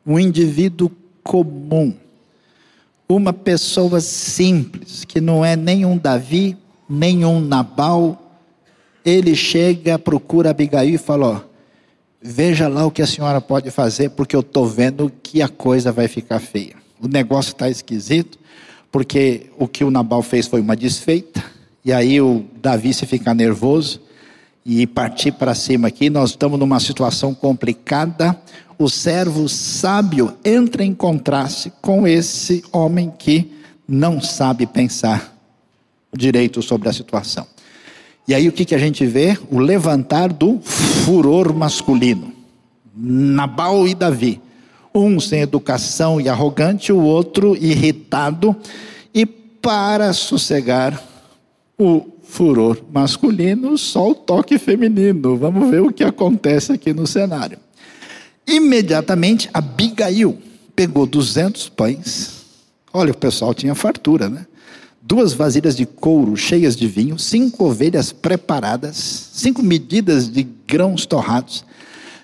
um 0.06 0.20
indivíduo 0.20 0.92
comum, 1.24 1.94
uma 3.08 3.34
pessoa 3.34 4.00
simples, 4.00 5.04
que 5.06 5.20
não 5.20 5.44
é 5.44 5.56
nenhum 5.56 5.98
Davi, 5.98 6.58
nenhum 6.90 7.40
Nabal, 7.40 8.20
ele 9.06 9.36
chega, 9.36 10.00
procura 10.00 10.52
Abigail 10.52 10.96
e 10.96 10.98
fala: 10.98 11.28
ó, 11.28 11.42
veja 12.22 12.68
lá 12.68 12.86
o 12.86 12.92
que 12.92 13.02
a 13.02 13.08
senhora 13.08 13.42
pode 13.42 13.70
fazer, 13.72 14.12
porque 14.12 14.36
eu 14.36 14.40
estou 14.40 14.66
vendo 14.66 15.12
que 15.22 15.42
a 15.42 15.50
coisa 15.50 15.92
vai 15.92 16.08
ficar 16.08 16.40
feia. 16.40 16.76
O 17.02 17.08
negócio 17.08 17.52
está 17.52 17.70
esquisito, 17.70 18.40
porque 18.92 19.50
o 19.58 19.68
que 19.68 19.84
o 19.84 19.92
Nabal 19.92 20.22
fez 20.22 20.48
foi 20.48 20.62
uma 20.62 20.76
desfeita, 20.76 21.44
e 21.84 21.92
aí 21.92 22.22
o 22.22 22.46
Davi 22.62 22.94
se 22.94 23.06
fica 23.06 23.34
nervoso, 23.34 24.00
e 24.66 24.88
partir 24.88 25.34
para 25.34 25.54
cima 25.54 25.90
aqui, 25.90 26.10
nós 26.10 26.32
estamos 26.32 26.58
numa 26.58 26.80
situação 26.80 27.34
complicada. 27.34 28.38
O 28.78 28.90
servo 28.90 29.50
sábio 29.50 30.34
entra 30.44 30.84
em 30.84 30.94
contraste 30.94 31.72
com 31.82 32.08
esse 32.08 32.64
homem 32.72 33.12
que 33.18 33.52
não 33.88 34.22
sabe 34.22 34.66
pensar 34.66 35.36
direito 36.16 36.62
sobre 36.62 36.88
a 36.88 36.94
situação. 36.94 37.46
E 38.28 38.34
aí 38.34 38.48
o 38.48 38.54
que, 38.54 38.64
que 38.64 38.76
a 38.76 38.78
gente 38.78 39.06
vê? 39.06 39.38
O 39.52 39.60
levantar 39.60 40.32
do 40.32 40.62
furor 40.62 41.54
masculino. 41.54 42.32
Nabal 42.96 43.88
e 43.88 43.94
Davi. 43.94 44.40
um 44.96 45.20
sem 45.20 45.42
educação 45.42 46.22
e 46.22 46.30
arrogante, 46.30 46.94
o 46.94 47.02
outro 47.02 47.58
irritado, 47.58 48.56
e 49.12 49.26
para 49.26 50.14
sossegar 50.14 51.02
o 51.80 52.13
furor 52.34 52.82
masculino, 52.92 53.78
só 53.78 54.10
o 54.10 54.16
toque 54.16 54.58
feminino. 54.58 55.38
Vamos 55.38 55.70
ver 55.70 55.82
o 55.82 55.94
que 55.94 56.04
acontece 56.04 56.72
aqui 56.72 56.92
no 56.92 57.06
cenário. 57.06 57.60
Imediatamente, 58.48 59.48
Abigail 59.54 60.40
pegou 60.76 61.06
200 61.06 61.70
pães. 61.70 62.42
Olha, 62.92 63.12
o 63.12 63.18
pessoal 63.18 63.54
tinha 63.54 63.76
fartura, 63.76 64.30
né? 64.30 64.48
Duas 65.00 65.34
vasilhas 65.34 65.76
de 65.76 65.86
couro 65.86 66.36
cheias 66.36 66.76
de 66.76 66.88
vinho, 66.88 67.20
cinco 67.20 67.66
ovelhas 67.66 68.12
preparadas, 68.12 69.30
cinco 69.34 69.62
medidas 69.62 70.28
de 70.28 70.48
grãos 70.68 71.06
torrados, 71.06 71.64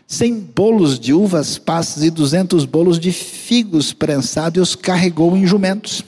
cem 0.08 0.40
bolos 0.40 1.00
de 1.00 1.14
uvas 1.14 1.60
passas 1.60 2.02
e 2.04 2.10
duzentos 2.10 2.66
bolos 2.66 3.00
de 3.00 3.12
figos 3.12 3.94
prensados, 3.94 4.58
e 4.58 4.62
os 4.62 4.76
carregou 4.76 5.38
em 5.38 5.46
jumentos. 5.46 6.04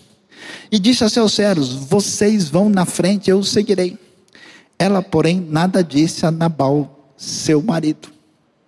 E 0.71 0.79
disse 0.79 1.03
a 1.03 1.09
seus 1.09 1.33
servos: 1.33 1.73
Vocês 1.73 2.49
vão 2.49 2.69
na 2.69 2.85
frente, 2.85 3.29
eu 3.29 3.43
seguirei. 3.43 3.97
Ela, 4.77 5.01
porém, 5.01 5.45
nada 5.49 5.83
disse 5.83 6.25
a 6.25 6.31
Nabal, 6.31 7.13
seu 7.15 7.61
marido. 7.61 8.09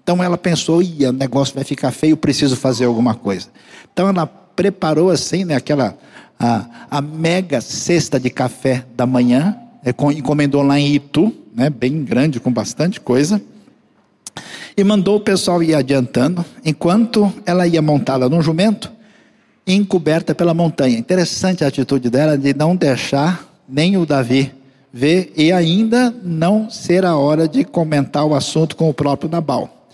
Então 0.03 0.23
ela 0.23 0.37
pensou: 0.37 0.81
Ia, 0.81 1.09
o 1.09 1.13
negócio 1.13 1.55
vai 1.55 1.63
ficar 1.63 1.91
feio, 1.91 2.17
preciso 2.17 2.55
fazer 2.55 2.85
alguma 2.85 3.15
coisa. 3.15 3.47
Então 3.91 4.07
ela 4.07 4.25
preparou 4.25 5.09
assim, 5.09 5.43
né, 5.45 5.55
aquela 5.55 5.97
a, 6.39 6.65
a 6.91 7.01
mega 7.01 7.61
cesta 7.61 8.19
de 8.19 8.29
café 8.29 8.85
da 8.95 9.05
manhã, 9.05 9.57
é, 9.83 9.91
encomendou 10.11 10.61
lá 10.61 10.79
em 10.79 10.93
Itu, 10.93 11.33
né, 11.55 11.69
bem 11.69 12.03
grande, 12.03 12.39
com 12.39 12.51
bastante 12.51 12.99
coisa, 12.99 13.41
e 14.75 14.83
mandou 14.83 15.17
o 15.17 15.21
pessoal 15.21 15.61
ir 15.61 15.75
adiantando, 15.75 16.43
enquanto 16.65 17.31
ela 17.45 17.67
ia 17.67 17.81
montada 17.81 18.27
num 18.27 18.41
jumento, 18.41 18.91
encoberta 19.65 20.35
pela 20.35 20.53
montanha. 20.53 20.97
Interessante 20.97 21.63
a 21.63 21.67
atitude 21.67 22.09
dela 22.09 22.37
de 22.37 22.53
não 22.53 22.75
deixar 22.75 23.47
nem 23.67 23.97
o 23.97 24.05
Davi 24.05 24.53
ver 24.91 25.33
e 25.35 25.51
ainda 25.51 26.13
não 26.23 26.69
ser 26.69 27.05
a 27.05 27.15
hora 27.15 27.47
de 27.47 27.63
comentar 27.63 28.25
o 28.25 28.35
assunto 28.35 28.75
com 28.75 28.89
o 28.89 28.93
próprio 28.93 29.29
Nabal. 29.29 29.87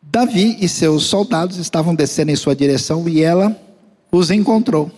Davi 0.00 0.58
e 0.60 0.68
seus 0.68 1.04
soldados 1.06 1.56
estavam 1.56 1.94
descendo 1.94 2.30
em 2.30 2.36
sua 2.36 2.54
direção 2.54 3.08
e 3.08 3.22
ela 3.22 3.56
os 4.12 4.30
encontrou. 4.30 4.90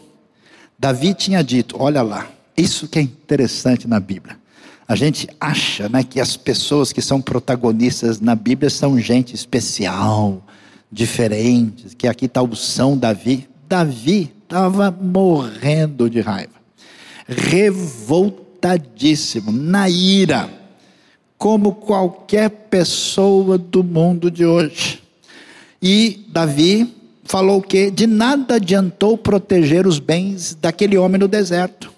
Davi 0.78 1.14
tinha 1.14 1.42
dito: 1.42 1.76
Olha 1.78 2.02
lá, 2.02 2.28
isso 2.56 2.88
que 2.88 2.98
é 2.98 3.02
interessante 3.02 3.86
na 3.86 4.00
Bíblia. 4.00 4.36
A 4.86 4.94
gente 4.94 5.28
acha 5.40 5.88
né, 5.88 6.04
que 6.04 6.20
as 6.20 6.36
pessoas 6.36 6.92
que 6.92 7.00
são 7.00 7.20
protagonistas 7.20 8.20
na 8.20 8.34
Bíblia 8.34 8.68
são 8.68 8.98
gente 8.98 9.34
especial, 9.34 10.44
diferente, 10.92 11.96
que 11.96 12.06
aqui 12.06 12.26
está 12.26 12.42
o 12.42 12.54
São 12.54 12.96
Davi. 12.96 13.48
Davi 13.68 14.32
estava 14.42 14.90
morrendo 14.90 16.10
de 16.10 16.20
raiva, 16.20 16.52
revoltadíssimo, 17.26 19.50
na 19.50 19.88
ira, 19.88 20.50
como 21.36 21.74
qualquer 21.74 22.50
pessoa 22.50 23.58
do 23.58 23.82
mundo 23.82 24.30
de 24.30 24.44
hoje. 24.44 25.02
E 25.82 26.24
Davi 26.28 26.94
falou 27.24 27.60
que 27.60 27.90
de 27.90 28.06
nada 28.06 28.56
adiantou 28.56 29.18
proteger 29.18 29.86
os 29.86 29.98
bens 29.98 30.56
daquele 30.60 30.96
homem 30.96 31.18
no 31.18 31.28
deserto, 31.28 31.92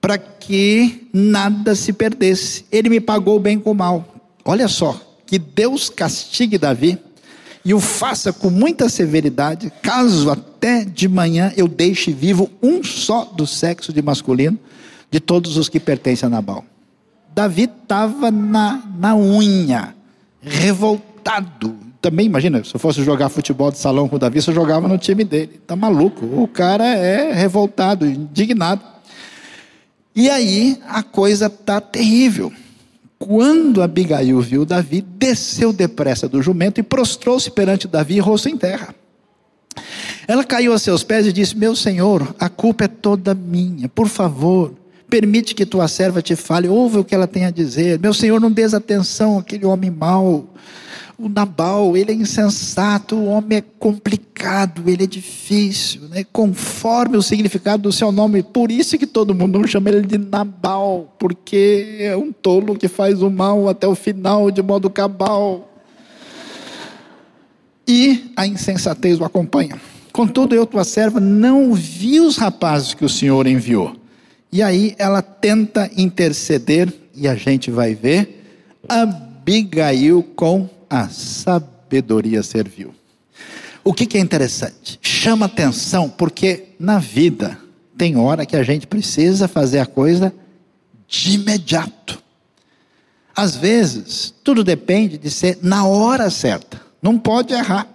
para 0.00 0.18
que 0.18 1.08
nada 1.12 1.74
se 1.74 1.92
perdesse. 1.92 2.64
Ele 2.70 2.88
me 2.88 3.00
pagou 3.00 3.38
bem 3.38 3.58
com 3.58 3.74
mal. 3.74 4.06
Olha 4.44 4.68
só, 4.68 5.00
que 5.26 5.38
Deus 5.38 5.88
castigue 5.88 6.58
Davi 6.58 6.98
e 7.64 7.72
o 7.72 7.80
faça 7.80 8.32
com 8.32 8.50
muita 8.50 8.88
severidade, 8.88 9.72
caso 9.82 10.30
até 10.30 10.84
de 10.84 11.08
manhã 11.08 11.52
eu 11.56 11.68
deixe 11.68 12.12
vivo 12.12 12.50
um 12.62 12.82
só 12.82 13.24
do 13.24 13.46
sexo 13.46 13.92
de 13.92 14.02
masculino 14.02 14.58
de 15.10 15.20
todos 15.20 15.56
os 15.56 15.68
que 15.68 15.78
pertencem 15.78 16.26
a 16.26 16.30
Nabal. 16.30 16.64
Davi 17.34 17.64
estava 17.64 18.30
na, 18.30 18.82
na 18.98 19.16
unha, 19.16 19.94
revoltado, 20.40 21.76
também, 22.02 22.26
imagina, 22.26 22.64
se 22.64 22.74
eu 22.74 22.80
fosse 22.80 23.04
jogar 23.04 23.28
futebol 23.28 23.70
de 23.70 23.78
salão 23.78 24.08
com 24.08 24.16
o 24.16 24.18
Davi, 24.18 24.40
eu 24.44 24.52
jogava 24.52 24.88
no 24.88 24.98
time 24.98 25.22
dele. 25.22 25.60
Tá 25.64 25.76
maluco. 25.76 26.26
O 26.26 26.48
cara 26.48 26.84
é 26.84 27.32
revoltado, 27.32 28.04
indignado. 28.04 28.82
E 30.14 30.28
aí 30.28 30.78
a 30.88 31.04
coisa 31.04 31.48
tá 31.48 31.80
terrível. 31.80 32.52
Quando 33.24 33.80
Abigail 33.80 34.40
viu 34.40 34.64
Davi, 34.64 35.00
desceu 35.00 35.72
depressa 35.72 36.28
do 36.28 36.42
jumento 36.42 36.80
e 36.80 36.82
prostrou-se 36.82 37.48
perante 37.48 37.86
Davi, 37.86 38.18
rosto 38.18 38.48
em 38.48 38.56
terra. 38.56 38.92
Ela 40.26 40.42
caiu 40.42 40.72
a 40.72 40.78
seus 40.78 41.04
pés 41.04 41.24
e 41.24 41.32
disse: 41.32 41.56
Meu 41.56 41.76
senhor, 41.76 42.34
a 42.36 42.48
culpa 42.48 42.84
é 42.84 42.88
toda 42.88 43.32
minha. 43.32 43.88
Por 43.88 44.08
favor, 44.08 44.74
permite 45.08 45.54
que 45.54 45.64
tua 45.64 45.86
serva 45.86 46.20
te 46.20 46.34
fale, 46.34 46.66
ouve 46.66 46.98
o 46.98 47.04
que 47.04 47.14
ela 47.14 47.28
tem 47.28 47.44
a 47.44 47.50
dizer. 47.52 47.96
Meu 48.00 48.12
senhor, 48.12 48.40
não 48.40 48.50
des 48.50 48.74
atenção 48.74 49.38
àquele 49.38 49.66
homem 49.66 49.88
mau 49.90 50.48
o 51.18 51.28
Nabal, 51.28 51.96
ele 51.96 52.12
é 52.12 52.14
insensato, 52.14 53.14
o 53.14 53.26
homem 53.26 53.58
é 53.58 53.64
complicado, 53.78 54.82
ele 54.88 55.04
é 55.04 55.06
difícil, 55.06 56.02
né? 56.08 56.24
conforme 56.32 57.16
o 57.16 57.22
significado 57.22 57.84
do 57.84 57.92
seu 57.92 58.10
nome. 58.10 58.42
Por 58.42 58.70
isso 58.70 58.98
que 58.98 59.06
todo 59.06 59.34
mundo 59.34 59.66
chama 59.68 59.90
ele 59.90 60.06
de 60.06 60.18
Nabal, 60.18 61.14
porque 61.18 61.98
é 62.00 62.16
um 62.16 62.32
tolo 62.32 62.76
que 62.76 62.88
faz 62.88 63.22
o 63.22 63.30
mal 63.30 63.68
até 63.68 63.86
o 63.86 63.94
final 63.94 64.50
de 64.50 64.62
modo 64.62 64.90
cabal. 64.90 65.68
E 67.86 68.32
a 68.36 68.46
insensatez 68.46 69.20
o 69.20 69.24
acompanha. 69.24 69.80
Contudo, 70.12 70.54
eu, 70.54 70.66
tua 70.66 70.84
serva, 70.84 71.20
não 71.20 71.72
vi 71.72 72.20
os 72.20 72.36
rapazes 72.36 72.94
que 72.94 73.04
o 73.04 73.08
Senhor 73.08 73.46
enviou. 73.46 73.96
E 74.50 74.62
aí 74.62 74.94
ela 74.98 75.22
tenta 75.22 75.90
interceder, 75.96 76.92
e 77.14 77.26
a 77.26 77.34
gente 77.34 77.70
vai 77.70 77.94
ver 77.94 78.44
Abigail 78.88 80.22
com 80.36 80.68
a 80.92 81.08
sabedoria 81.08 82.42
serviu. 82.42 82.94
O 83.82 83.94
que, 83.94 84.04
que 84.04 84.18
é 84.18 84.20
interessante? 84.20 84.98
Chama 85.00 85.46
atenção 85.46 86.06
porque 86.06 86.74
na 86.78 86.98
vida 86.98 87.58
tem 87.96 88.18
hora 88.18 88.44
que 88.44 88.54
a 88.54 88.62
gente 88.62 88.86
precisa 88.86 89.48
fazer 89.48 89.78
a 89.78 89.86
coisa 89.86 90.34
de 91.08 91.36
imediato. 91.36 92.22
Às 93.34 93.56
vezes, 93.56 94.34
tudo 94.44 94.62
depende 94.62 95.16
de 95.16 95.30
ser 95.30 95.58
na 95.62 95.86
hora 95.86 96.28
certa. 96.28 96.78
Não 97.00 97.18
pode 97.18 97.54
errar. 97.54 97.88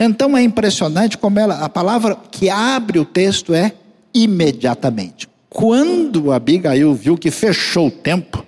Então 0.00 0.34
é 0.34 0.42
impressionante 0.42 1.18
como 1.18 1.38
ela, 1.38 1.58
a 1.58 1.68
palavra 1.68 2.16
que 2.30 2.48
abre 2.48 2.98
o 2.98 3.04
texto 3.04 3.52
é 3.52 3.72
imediatamente. 4.14 5.28
Quando 5.50 6.32
Abigail 6.32 6.94
viu 6.94 7.18
que 7.18 7.30
fechou 7.30 7.88
o 7.88 7.90
tempo, 7.90 8.44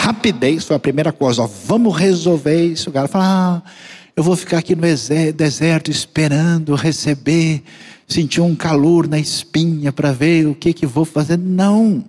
Rapidez 0.00 0.64
foi 0.64 0.76
a 0.76 0.78
primeira 0.78 1.12
coisa. 1.12 1.42
Ó, 1.42 1.46
vamos 1.66 1.94
resolver 1.94 2.64
isso. 2.64 2.88
O 2.88 2.92
cara 2.92 3.06
fala: 3.06 3.62
ah, 3.62 3.70
eu 4.16 4.22
vou 4.22 4.34
ficar 4.34 4.56
aqui 4.56 4.74
no 4.74 4.80
deserto 5.34 5.90
esperando 5.90 6.74
receber, 6.74 7.62
sentir 8.08 8.40
um 8.40 8.54
calor 8.54 9.06
na 9.06 9.18
espinha 9.18 9.92
para 9.92 10.10
ver 10.10 10.46
o 10.46 10.54
que 10.54 10.72
que 10.72 10.86
vou 10.86 11.04
fazer. 11.04 11.36
Não. 11.36 12.02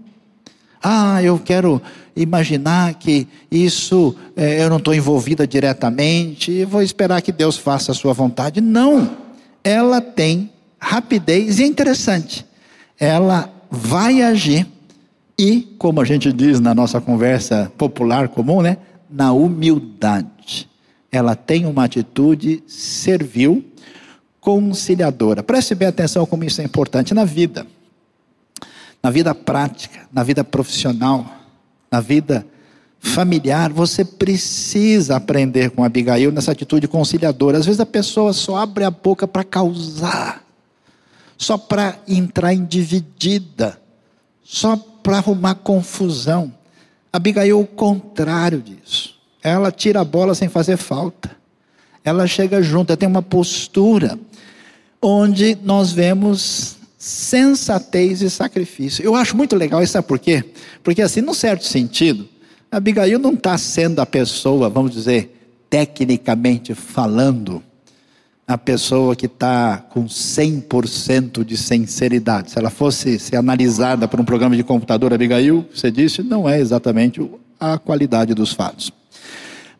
Ah, 0.81 1.21
eu 1.21 1.37
quero 1.37 1.81
imaginar 2.15 2.93
que 2.93 3.27
isso 3.51 4.15
é, 4.37 4.63
eu 4.63 4.69
não 4.69 4.77
estou 4.77 4.93
envolvida 4.93 5.45
diretamente 5.45 6.49
e 6.49 6.63
vou 6.63 6.81
esperar 6.81 7.21
que 7.21 7.33
Deus 7.33 7.57
faça 7.57 7.91
a 7.91 7.95
sua 7.95 8.13
vontade. 8.13 8.61
Não. 8.61 9.17
Ela 9.61 9.99
tem 9.99 10.49
rapidez 10.79 11.59
e 11.59 11.63
é 11.63 11.67
interessante. 11.67 12.45
Ela 12.97 13.51
vai 13.69 14.21
agir 14.21 14.65
e, 15.41 15.75
como 15.79 15.99
a 15.99 16.05
gente 16.05 16.31
diz 16.31 16.59
na 16.59 16.75
nossa 16.75 17.01
conversa 17.01 17.71
popular 17.75 18.29
comum, 18.29 18.61
né? 18.61 18.77
Na 19.09 19.33
humildade. 19.33 20.69
Ela 21.11 21.35
tem 21.35 21.65
uma 21.65 21.85
atitude 21.85 22.63
servil, 22.67 23.65
conciliadora. 24.39 25.41
Preste 25.41 25.73
bem 25.73 25.87
atenção 25.87 26.27
como 26.27 26.43
isso 26.43 26.61
é 26.61 26.63
importante 26.63 27.15
na 27.15 27.25
vida. 27.25 27.65
Na 29.01 29.09
vida 29.09 29.33
prática, 29.33 30.01
na 30.13 30.21
vida 30.21 30.43
profissional, 30.43 31.25
na 31.91 31.99
vida 31.99 32.45
familiar, 32.99 33.73
você 33.73 34.05
precisa 34.05 35.15
aprender 35.15 35.71
com 35.71 35.83
Abigail 35.83 36.31
nessa 36.31 36.51
atitude 36.51 36.87
conciliadora. 36.87 37.57
Às 37.57 37.65
vezes 37.65 37.81
a 37.81 37.85
pessoa 37.85 38.31
só 38.31 38.57
abre 38.57 38.83
a 38.83 38.91
boca 38.91 39.27
para 39.27 39.43
causar, 39.43 40.43
só 41.35 41.57
para 41.57 41.97
entrar 42.07 42.53
em 42.53 42.63
dividida, 42.63 43.80
só 44.43 44.75
para 44.75 45.17
arrumar 45.17 45.55
confusão. 45.55 46.53
Abigail 47.11 47.59
o 47.59 47.67
contrário 47.67 48.61
disso. 48.61 49.15
Ela 49.43 49.71
tira 49.71 50.01
a 50.01 50.05
bola 50.05 50.35
sem 50.35 50.47
fazer 50.47 50.77
falta. 50.77 51.31
Ela 52.03 52.27
chega 52.27 52.61
junto, 52.61 52.91
ela 52.91 52.97
tem 52.97 53.07
uma 53.09 53.21
postura 53.21 54.17
onde 55.01 55.57
nós 55.63 55.91
vemos 55.91 56.77
sensatez 56.97 58.21
e 58.21 58.29
sacrifício. 58.29 59.03
Eu 59.03 59.15
acho 59.15 59.35
muito 59.35 59.55
legal 59.55 59.81
isso, 59.81 59.93
sabe 59.93 60.07
por 60.07 60.19
quê? 60.19 60.43
Porque 60.83 61.01
assim, 61.01 61.21
num 61.21 61.33
certo 61.33 61.65
sentido, 61.65 62.29
Abigail 62.71 63.17
não 63.17 63.33
está 63.33 63.57
sendo 63.57 63.99
a 63.99 64.05
pessoa, 64.05 64.69
vamos 64.69 64.91
dizer, 64.91 65.35
tecnicamente 65.69 66.75
falando, 66.75 67.63
na 68.51 68.57
pessoa 68.57 69.15
que 69.15 69.27
está 69.27 69.77
com 69.77 70.03
100% 70.03 71.45
de 71.45 71.55
sinceridade. 71.55 72.51
Se 72.51 72.59
ela 72.59 72.69
fosse 72.69 73.17
ser 73.17 73.37
analisada 73.37 74.09
por 74.09 74.19
um 74.19 74.25
programa 74.25 74.57
de 74.57 74.63
computador, 74.63 75.13
Abigail, 75.13 75.65
você 75.73 75.89
disse, 75.89 76.21
não 76.21 76.49
é 76.49 76.59
exatamente 76.59 77.25
a 77.57 77.77
qualidade 77.77 78.33
dos 78.33 78.51
fatos. 78.51 78.91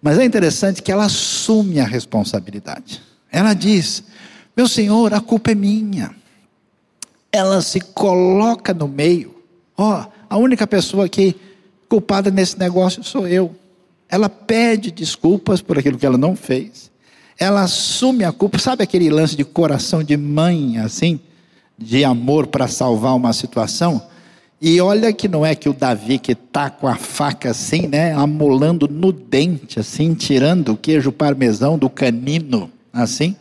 Mas 0.01 0.17
é 0.17 0.23
interessante 0.23 0.81
que 0.81 0.89
ela 0.89 1.03
assume 1.03 1.81
a 1.81 1.85
responsabilidade. 1.85 3.01
Ela 3.29 3.53
diz: 3.53 4.05
Meu 4.55 4.69
senhor, 4.69 5.13
a 5.13 5.19
culpa 5.19 5.51
é 5.51 5.55
minha. 5.55 6.15
Ela 7.29 7.61
se 7.61 7.81
coloca 7.81 8.73
no 8.73 8.87
meio. 8.87 9.35
Ó, 9.77 9.99
oh, 9.99 10.11
a 10.29 10.37
única 10.37 10.65
pessoa 10.65 11.09
que 11.09 11.35
culpada 11.89 12.31
nesse 12.31 12.57
negócio 12.57 13.03
sou 13.03 13.27
eu. 13.27 13.53
Ela 14.07 14.29
pede 14.29 14.91
desculpas 14.91 15.61
por 15.61 15.77
aquilo 15.77 15.97
que 15.97 16.05
ela 16.05 16.17
não 16.17 16.37
fez. 16.37 16.90
Ela 17.41 17.63
assume 17.63 18.23
a 18.23 18.31
culpa. 18.31 18.59
Sabe 18.59 18.83
aquele 18.83 19.09
lance 19.09 19.35
de 19.35 19.43
coração 19.43 20.03
de 20.03 20.15
mãe, 20.15 20.77
assim, 20.77 21.19
de 21.75 22.05
amor 22.05 22.45
para 22.45 22.67
salvar 22.67 23.15
uma 23.15 23.33
situação? 23.33 23.99
E 24.61 24.79
olha 24.79 25.11
que 25.11 25.27
não 25.27 25.43
é 25.43 25.55
que 25.55 25.67
o 25.67 25.73
Davi 25.73 26.19
que 26.19 26.33
está 26.33 26.69
com 26.69 26.87
a 26.87 26.95
faca 26.95 27.49
assim, 27.49 27.87
né, 27.87 28.13
amolando 28.13 28.87
no 28.87 29.11
dente, 29.11 29.79
assim, 29.79 30.13
tirando 30.13 30.73
o 30.73 30.77
queijo 30.77 31.11
parmesão 31.11 31.79
do 31.79 31.89
canino, 31.89 32.69
assim, 32.93 33.35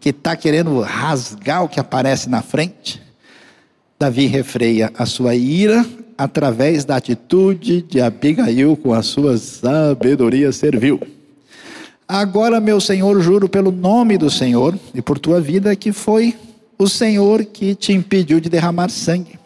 que 0.00 0.08
está 0.08 0.34
querendo 0.34 0.80
rasgar 0.80 1.62
o 1.62 1.68
que 1.68 1.78
aparece 1.78 2.28
na 2.28 2.42
frente. 2.42 3.00
Davi 3.96 4.26
refreia 4.26 4.92
a 4.98 5.06
sua 5.06 5.36
ira 5.36 5.86
através 6.18 6.84
da 6.84 6.96
atitude 6.96 7.82
de 7.82 8.00
Abigail 8.00 8.76
com 8.76 8.92
a 8.92 9.04
sua 9.04 9.38
sabedoria 9.38 10.50
servil. 10.50 11.00
Agora, 12.08 12.60
meu 12.60 12.80
Senhor, 12.80 13.20
juro 13.20 13.48
pelo 13.48 13.72
nome 13.72 14.16
do 14.16 14.30
Senhor 14.30 14.78
e 14.94 15.02
por 15.02 15.18
tua 15.18 15.40
vida 15.40 15.74
que 15.74 15.92
foi 15.92 16.36
o 16.78 16.88
Senhor 16.88 17.44
que 17.44 17.74
te 17.74 17.92
impediu 17.92 18.38
de 18.38 18.48
derramar 18.48 18.90
sangue 18.90 19.36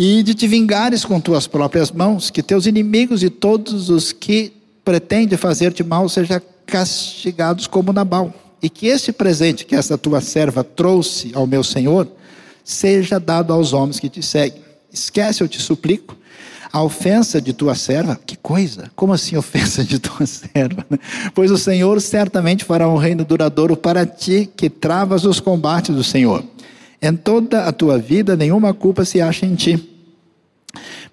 e 0.00 0.22
de 0.22 0.32
te 0.32 0.46
vingares 0.46 1.04
com 1.04 1.20
tuas 1.20 1.48
próprias 1.48 1.90
mãos, 1.90 2.30
que 2.30 2.40
teus 2.40 2.66
inimigos 2.66 3.24
e 3.24 3.28
todos 3.28 3.90
os 3.90 4.12
que 4.12 4.52
pretendem 4.84 5.36
fazer-te 5.36 5.82
mal 5.82 6.08
sejam 6.08 6.40
castigados 6.64 7.66
como 7.66 7.92
Nabal, 7.92 8.32
e 8.62 8.70
que 8.70 8.86
esse 8.86 9.10
presente 9.10 9.66
que 9.66 9.74
essa 9.74 9.98
tua 9.98 10.20
serva 10.20 10.62
trouxe 10.62 11.32
ao 11.34 11.48
meu 11.48 11.64
senhor 11.64 12.06
seja 12.62 13.18
dado 13.18 13.52
aos 13.52 13.72
homens 13.72 13.98
que 13.98 14.08
te 14.08 14.22
seguem. 14.22 14.62
Esquece, 14.92 15.42
eu 15.42 15.48
te 15.48 15.60
suplico, 15.60 16.16
a 16.72 16.82
ofensa 16.82 17.40
de 17.40 17.52
tua 17.52 17.74
serva. 17.74 18.18
Que 18.26 18.36
coisa! 18.36 18.90
Como 18.94 19.12
assim 19.12 19.36
ofensa 19.36 19.84
de 19.84 19.98
tua 19.98 20.24
serva? 20.26 20.86
Pois 21.34 21.50
o 21.50 21.58
Senhor 21.58 22.00
certamente 22.00 22.64
fará 22.64 22.88
um 22.88 22.96
reino 22.96 23.24
duradouro 23.24 23.76
para 23.76 24.06
ti, 24.06 24.48
que 24.56 24.68
travas 24.68 25.24
os 25.24 25.40
combates 25.40 25.94
do 25.94 26.04
Senhor. 26.04 26.44
Em 27.00 27.14
toda 27.14 27.64
a 27.64 27.72
tua 27.72 27.98
vida, 27.98 28.36
nenhuma 28.36 28.74
culpa 28.74 29.04
se 29.04 29.20
acha 29.20 29.46
em 29.46 29.54
ti. 29.54 29.94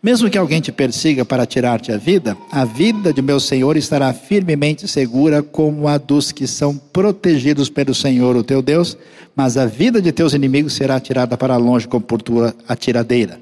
Mesmo 0.02 0.30
que 0.30 0.38
alguém 0.38 0.62
te 0.62 0.72
persiga 0.72 1.26
para 1.26 1.46
tirar-te 1.46 1.92
a 1.92 1.98
vida, 1.98 2.38
a 2.52 2.64
vida 2.64 3.12
de 3.12 3.22
meu 3.22 3.40
Senhor 3.40 3.76
estará 3.76 4.14
firmemente 4.14 4.88
segura 4.88 5.42
como 5.42 5.88
a 5.88 5.98
dos 5.98 6.32
que 6.32 6.46
são 6.46 6.78
protegidos 6.78 7.70
pelo 7.70 7.96
Senhor, 7.96 8.36
o 8.36 8.44
teu 8.44 8.62
Deus, 8.62 8.96
mas 9.36 9.58
a 9.58 9.66
vida 9.66 10.02
de 10.02 10.12
teus 10.12 10.34
inimigos 10.34 10.74
será 10.74 11.00
tirada 11.00 11.36
para 11.36 11.58
longe 11.58 11.88
como 11.88 12.06
por 12.06 12.22
tua 12.22 12.54
atiradeira. 12.68 13.40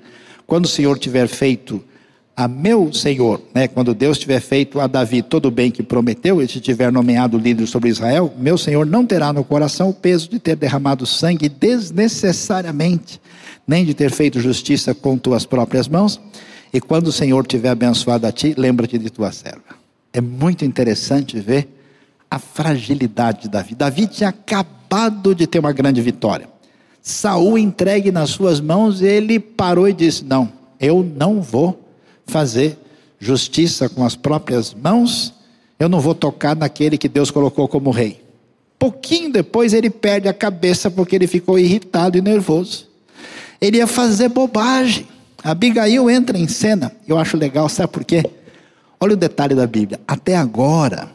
Quando 0.48 0.66
o 0.66 0.70
Senhor 0.70 0.98
tiver 0.98 1.28
feito 1.28 1.84
a 2.36 2.48
meu 2.48 2.92
Senhor, 2.92 3.40
né, 3.54 3.68
quando 3.68 3.94
Deus 3.94 4.18
tiver 4.18 4.40
feito 4.40 4.80
a 4.80 4.88
Davi 4.88 5.22
todo 5.22 5.46
o 5.46 5.52
bem 5.52 5.70
que 5.70 5.84
prometeu 5.84 6.42
e 6.42 6.48
te 6.48 6.60
tiver 6.60 6.92
nomeado 6.92 7.38
líder 7.38 7.68
sobre 7.68 7.90
Israel, 7.90 8.34
meu 8.38 8.58
Senhor 8.58 8.86
não 8.86 9.06
terá 9.06 9.32
no 9.32 9.44
coração 9.44 9.90
o 9.90 9.94
peso 9.94 10.30
de 10.30 10.40
ter 10.40 10.56
derramado 10.56 11.06
sangue 11.06 11.48
desnecessariamente, 11.48 13.22
nem 13.68 13.86
de 13.86 13.94
ter 13.94 14.10
feito 14.10 14.40
justiça 14.40 14.96
com 14.96 15.16
tuas 15.16 15.46
próprias 15.46 15.88
mãos. 15.88 16.20
E 16.74 16.82
quando 16.82 17.08
o 17.08 17.12
Senhor 17.12 17.46
tiver 17.46 17.70
abençoado 17.70 18.26
a 18.26 18.32
ti, 18.32 18.56
lembra-te 18.58 18.98
de 18.98 19.12
tua 19.12 19.32
serva. 19.32 19.76
É 20.12 20.20
muito 20.20 20.66
interessante 20.66 21.40
ver 21.40 21.68
a 22.30 22.40
fragilidade 22.40 23.44
de 23.44 23.50
Davi. 23.50 23.76
Davi 23.76 24.08
tinha 24.08 24.30
acabado 24.30 25.36
de 25.36 25.46
ter 25.46 25.60
uma 25.60 25.72
grande 25.72 26.02
vitória. 26.02 26.50
Saul 27.00 27.60
entregue 27.60 28.12
nas 28.12 28.32
suas 28.32 28.60
mãos, 28.60 29.04
ele 29.04 29.40
parou 29.40 29.88
e 29.88 29.94
disse: 29.94 30.24
Não, 30.24 30.52
eu 30.80 31.04
não 31.04 31.42
vou 31.42 31.83
fazer 32.26 32.78
justiça 33.20 33.88
com 33.88 34.04
as 34.06 34.16
próprias 34.16 34.74
mãos, 34.74 35.34
eu 35.80 35.88
não 35.88 36.00
vou 36.00 36.14
tocar 36.14 36.56
naquele 36.56 36.98
que 36.98 37.08
Deus 37.08 37.32
colocou 37.32 37.68
como 37.68 37.90
rei. 37.90 38.22
Pouquinho 38.78 39.32
depois 39.32 39.74
ele 39.74 39.90
perde 39.90 40.28
a 40.28 40.34
cabeça 40.34 40.92
porque 40.92 41.16
ele 41.16 41.28
ficou 41.28 41.58
irritado 41.58 42.18
e 42.18 42.22
nervoso. 42.22 42.88
Ele 43.62 43.78
ia 43.78 43.88
fazer 43.88 44.28
bobagem. 44.28 45.08
Abigail 45.42 46.10
entra 46.10 46.38
em 46.38 46.48
cena. 46.48 46.92
Eu 47.08 47.18
acho 47.18 47.38
legal, 47.38 47.70
sabe 47.70 47.92
por 47.92 48.04
quê? 48.04 48.24
Olha 49.00 49.14
o 49.14 49.18
detalhe 49.18 49.56
da 49.56 49.68
Bíblia. 49.68 50.00
Até 50.08 50.36
agora, 50.36 51.10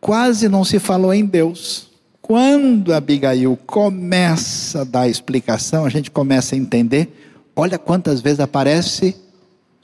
quase 0.00 0.48
não 0.48 0.64
se 0.64 0.78
falou 0.78 1.12
em 1.12 1.24
Deus. 1.24 1.88
Quando 2.20 2.92
Abigail 2.92 3.58
começa 3.66 4.80
a 4.80 4.84
dar 4.84 5.08
explicação, 5.08 5.84
a 5.84 5.90
gente 5.90 6.10
começa 6.10 6.54
a 6.54 6.58
entender. 6.58 7.14
Olha 7.54 7.78
quantas 7.78 8.20
vezes 8.20 8.40
aparece 8.40 9.14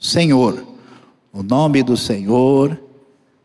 Senhor, 0.01 0.65
o 1.31 1.43
nome 1.43 1.83
do 1.83 1.95
Senhor, 1.95 2.81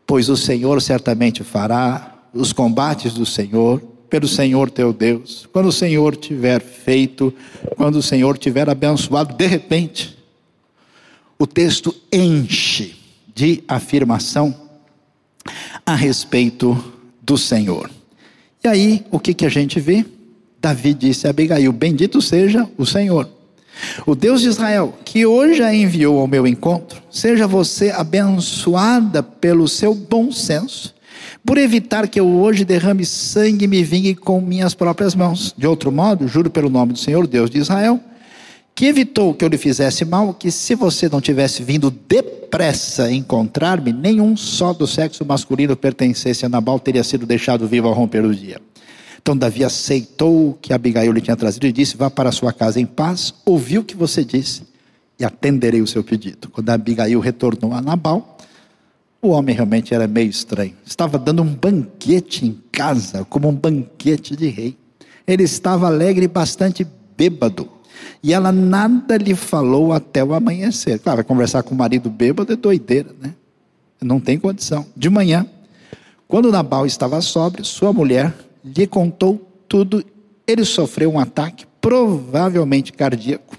pois 0.07 0.27
o 0.27 0.35
Senhor 0.35 0.81
certamente 0.81 1.43
fará 1.43 2.15
os 2.33 2.51
combates 2.51 3.13
do 3.13 3.27
Senhor, 3.27 3.79
pelo 4.09 4.27
Senhor 4.27 4.71
teu 4.71 4.91
Deus. 4.91 5.47
Quando 5.53 5.67
o 5.67 5.71
Senhor 5.71 6.15
tiver 6.15 6.59
feito, 6.59 7.31
quando 7.75 7.97
o 7.97 8.01
Senhor 8.01 8.39
tiver 8.39 8.67
abençoado, 8.67 9.35
de 9.35 9.45
repente, 9.45 10.17
o 11.37 11.45
texto 11.45 11.95
enche 12.11 12.95
de 13.35 13.63
afirmação 13.67 14.55
a 15.85 15.93
respeito 15.93 16.83
do 17.21 17.37
Senhor. 17.37 17.91
E 18.63 18.67
aí, 18.67 19.05
o 19.11 19.19
que, 19.19 19.35
que 19.35 19.45
a 19.45 19.49
gente 19.49 19.79
vê? 19.79 20.03
Davi 20.59 20.95
disse 20.95 21.27
a 21.27 21.29
Abigail: 21.29 21.71
Bendito 21.71 22.19
seja 22.19 22.67
o 22.79 22.85
Senhor 22.85 23.36
o 24.05 24.15
Deus 24.15 24.41
de 24.41 24.47
Israel, 24.47 24.93
que 25.03 25.25
hoje 25.25 25.61
a 25.61 25.73
enviou 25.73 26.19
ao 26.19 26.27
meu 26.27 26.45
encontro, 26.47 27.01
seja 27.09 27.47
você 27.47 27.89
abençoada 27.91 29.21
pelo 29.21 29.67
seu 29.67 29.93
bom 29.93 30.31
senso, 30.31 30.95
por 31.45 31.57
evitar 31.57 32.07
que 32.07 32.19
eu 32.19 32.27
hoje 32.27 32.65
derrame 32.65 33.05
sangue 33.05 33.65
e 33.65 33.67
me 33.67 33.83
vingue 33.83 34.15
com 34.15 34.41
minhas 34.41 34.73
próprias 34.73 35.15
mãos. 35.15 35.53
De 35.57 35.65
outro 35.65 35.91
modo, 35.91 36.27
juro 36.27 36.49
pelo 36.49 36.69
nome 36.69 36.93
do 36.93 36.99
Senhor, 36.99 37.25
Deus 37.25 37.49
de 37.49 37.57
Israel, 37.57 37.99
que 38.75 38.85
evitou 38.85 39.33
que 39.33 39.43
eu 39.43 39.49
lhe 39.49 39.57
fizesse 39.57 40.05
mal, 40.05 40.33
que 40.33 40.51
se 40.51 40.75
você 40.75 41.09
não 41.09 41.19
tivesse 41.19 41.63
vindo 41.63 41.89
depressa 41.89 43.11
encontrar-me, 43.11 43.91
nenhum 43.91 44.37
só 44.37 44.71
do 44.71 44.85
sexo 44.85 45.25
masculino 45.25 45.75
pertencesse 45.75 46.45
a 46.45 46.49
Nabal 46.49 46.79
teria 46.79 47.03
sido 47.03 47.25
deixado 47.25 47.67
vivo 47.67 47.87
ao 47.87 47.93
romper 47.93 48.23
o 48.23 48.35
dia. 48.35 48.61
Então 49.27 49.35
Davi 49.35 49.61
aceitou 49.61 50.51
o 50.51 50.53
que 50.53 50.71
Abigail 50.71 51.11
lhe 51.11 51.19
tinha 51.19 51.35
trazido 51.35 51.67
e 51.67 51.71
disse: 51.73 51.97
Vá 51.97 52.09
para 52.09 52.29
a 52.29 52.31
sua 52.31 52.53
casa 52.53 52.79
em 52.79 52.85
paz, 52.85 53.33
ouvi 53.45 53.77
o 53.77 53.83
que 53.83 53.93
você 53.93 54.23
disse 54.23 54.63
e 55.19 55.25
atenderei 55.25 55.81
o 55.81 55.85
seu 55.85 56.01
pedido. 56.01 56.47
Quando 56.47 56.69
Abigail 56.69 57.19
retornou 57.19 57.73
a 57.73 57.81
Nabal, 57.81 58.37
o 59.21 59.31
homem 59.31 59.53
realmente 59.53 59.93
era 59.93 60.07
meio 60.07 60.29
estranho. 60.29 60.75
Estava 60.85 61.19
dando 61.19 61.41
um 61.41 61.53
banquete 61.53 62.45
em 62.45 62.57
casa, 62.71 63.25
como 63.25 63.49
um 63.49 63.53
banquete 63.53 64.33
de 64.33 64.47
rei. 64.47 64.77
Ele 65.27 65.43
estava 65.43 65.87
alegre 65.87 66.23
e 66.23 66.29
bastante 66.29 66.87
bêbado. 67.17 67.69
E 68.23 68.31
ela 68.31 68.53
nada 68.53 69.17
lhe 69.17 69.35
falou 69.35 69.91
até 69.91 70.23
o 70.23 70.33
amanhecer. 70.33 70.99
Claro, 70.99 71.25
conversar 71.25 71.63
com 71.63 71.75
o 71.75 71.77
marido 71.77 72.09
bêbado 72.09 72.53
é 72.53 72.55
doideira, 72.55 73.13
né? 73.21 73.33
Não 74.01 74.21
tem 74.21 74.39
condição. 74.39 74.85
De 74.95 75.09
manhã, 75.09 75.45
quando 76.29 76.49
Nabal 76.49 76.85
estava 76.85 77.19
sóbrio, 77.19 77.65
sua 77.65 77.91
mulher 77.91 78.46
lhe 78.75 78.87
contou 78.87 79.37
tudo. 79.67 80.03
Ele 80.45 80.65
sofreu 80.65 81.11
um 81.11 81.19
ataque, 81.19 81.65
provavelmente 81.81 82.93
cardíaco. 82.93 83.57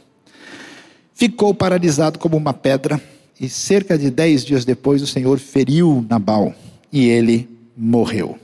Ficou 1.15 1.55
paralisado 1.55 2.19
como 2.19 2.37
uma 2.37 2.55
pedra. 2.55 3.01
E 3.41 3.49
cerca 3.49 3.97
de 3.97 4.11
dez 4.11 4.45
dias 4.45 4.65
depois, 4.65 5.01
o 5.01 5.07
Senhor 5.07 5.39
feriu 5.39 6.05
Nabal 6.09 6.53
e 6.93 7.07
ele 7.07 7.49
morreu. 7.77 8.31
O 8.31 8.39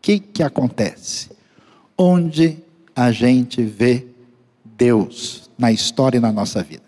que, 0.00 0.18
que 0.18 0.42
acontece? 0.42 1.28
Onde 1.98 2.58
a 2.94 3.12
gente 3.12 3.62
vê 3.62 4.06
Deus 4.64 5.50
na 5.58 5.70
história 5.70 6.18
e 6.18 6.20
na 6.20 6.32
nossa 6.32 6.62
vida. 6.62 6.84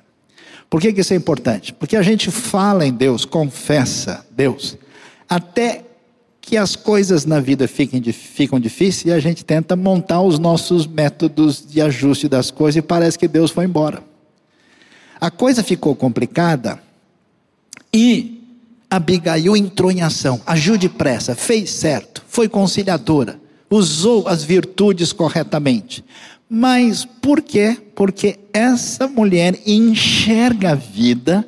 Por 0.71 0.81
que, 0.81 0.93
que 0.93 1.01
isso 1.01 1.13
é 1.13 1.17
importante? 1.17 1.73
Porque 1.73 1.97
a 1.97 2.03
gente 2.03 2.31
fala 2.31 2.87
em 2.87 2.93
Deus, 2.93 3.25
confessa 3.25 4.27
Deus, 4.31 4.77
até 5.29 5.85
que 6.49 6.57
as 6.57 6.75
coisas 6.75 7.27
na 7.27 7.41
vida 7.41 7.69
fiquem, 7.69 8.03
ficam 8.11 8.59
difíceis 8.59 9.05
e 9.05 9.13
a 9.13 9.21
gente 9.21 9.45
tenta 9.45 9.77
montar 9.77 10.23
os 10.23 10.39
nossos 10.39 10.87
métodos 10.87 11.63
de 11.63 11.79
ajuste 11.79 12.27
das 12.27 12.51
coisas 12.51 12.77
e 12.77 12.83
parece 12.83 13.19
que 13.19 13.29
Deus 13.29 13.51
foi 13.51 13.67
embora. 13.67 14.03
A 15.21 15.31
coisa 15.31 15.63
ficou 15.63 15.95
complicada 15.95 16.83
e 17.93 18.43
Abigail 18.89 19.55
entrou 19.59 19.93
em 19.93 20.01
ação, 20.01 20.41
agiu 20.47 20.79
depressa, 20.79 21.35
fez 21.35 21.69
certo, 21.69 22.25
foi 22.27 22.49
conciliadora, 22.49 23.39
usou 23.69 24.27
as 24.27 24.43
virtudes 24.43 25.13
corretamente. 25.13 26.03
Mas 26.49 27.05
por 27.05 27.43
quê? 27.43 27.77
Porque 27.95 28.39
essa 28.55 29.07
mulher 29.07 29.61
enxerga 29.67 30.71
a 30.71 30.75
vida, 30.75 31.47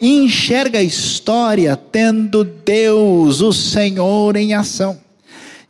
enxerga 0.00 0.78
a 0.78 0.82
história 0.82 1.76
tendo 1.76 2.44
Deus, 2.44 3.40
o 3.40 3.52
Senhor, 3.52 4.36
em 4.36 4.54
ação. 4.54 4.98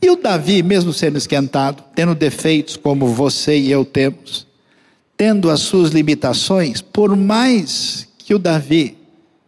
E 0.00 0.10
o 0.10 0.16
Davi, 0.16 0.62
mesmo 0.62 0.92
sendo 0.92 1.16
esquentado, 1.16 1.82
tendo 1.94 2.14
defeitos 2.14 2.76
como 2.76 3.06
você 3.06 3.58
e 3.58 3.70
eu 3.70 3.84
temos, 3.84 4.46
tendo 5.16 5.50
as 5.50 5.60
suas 5.60 5.90
limitações, 5.90 6.80
por 6.80 7.16
mais 7.16 8.06
que 8.18 8.34
o 8.34 8.38
Davi, 8.38 8.98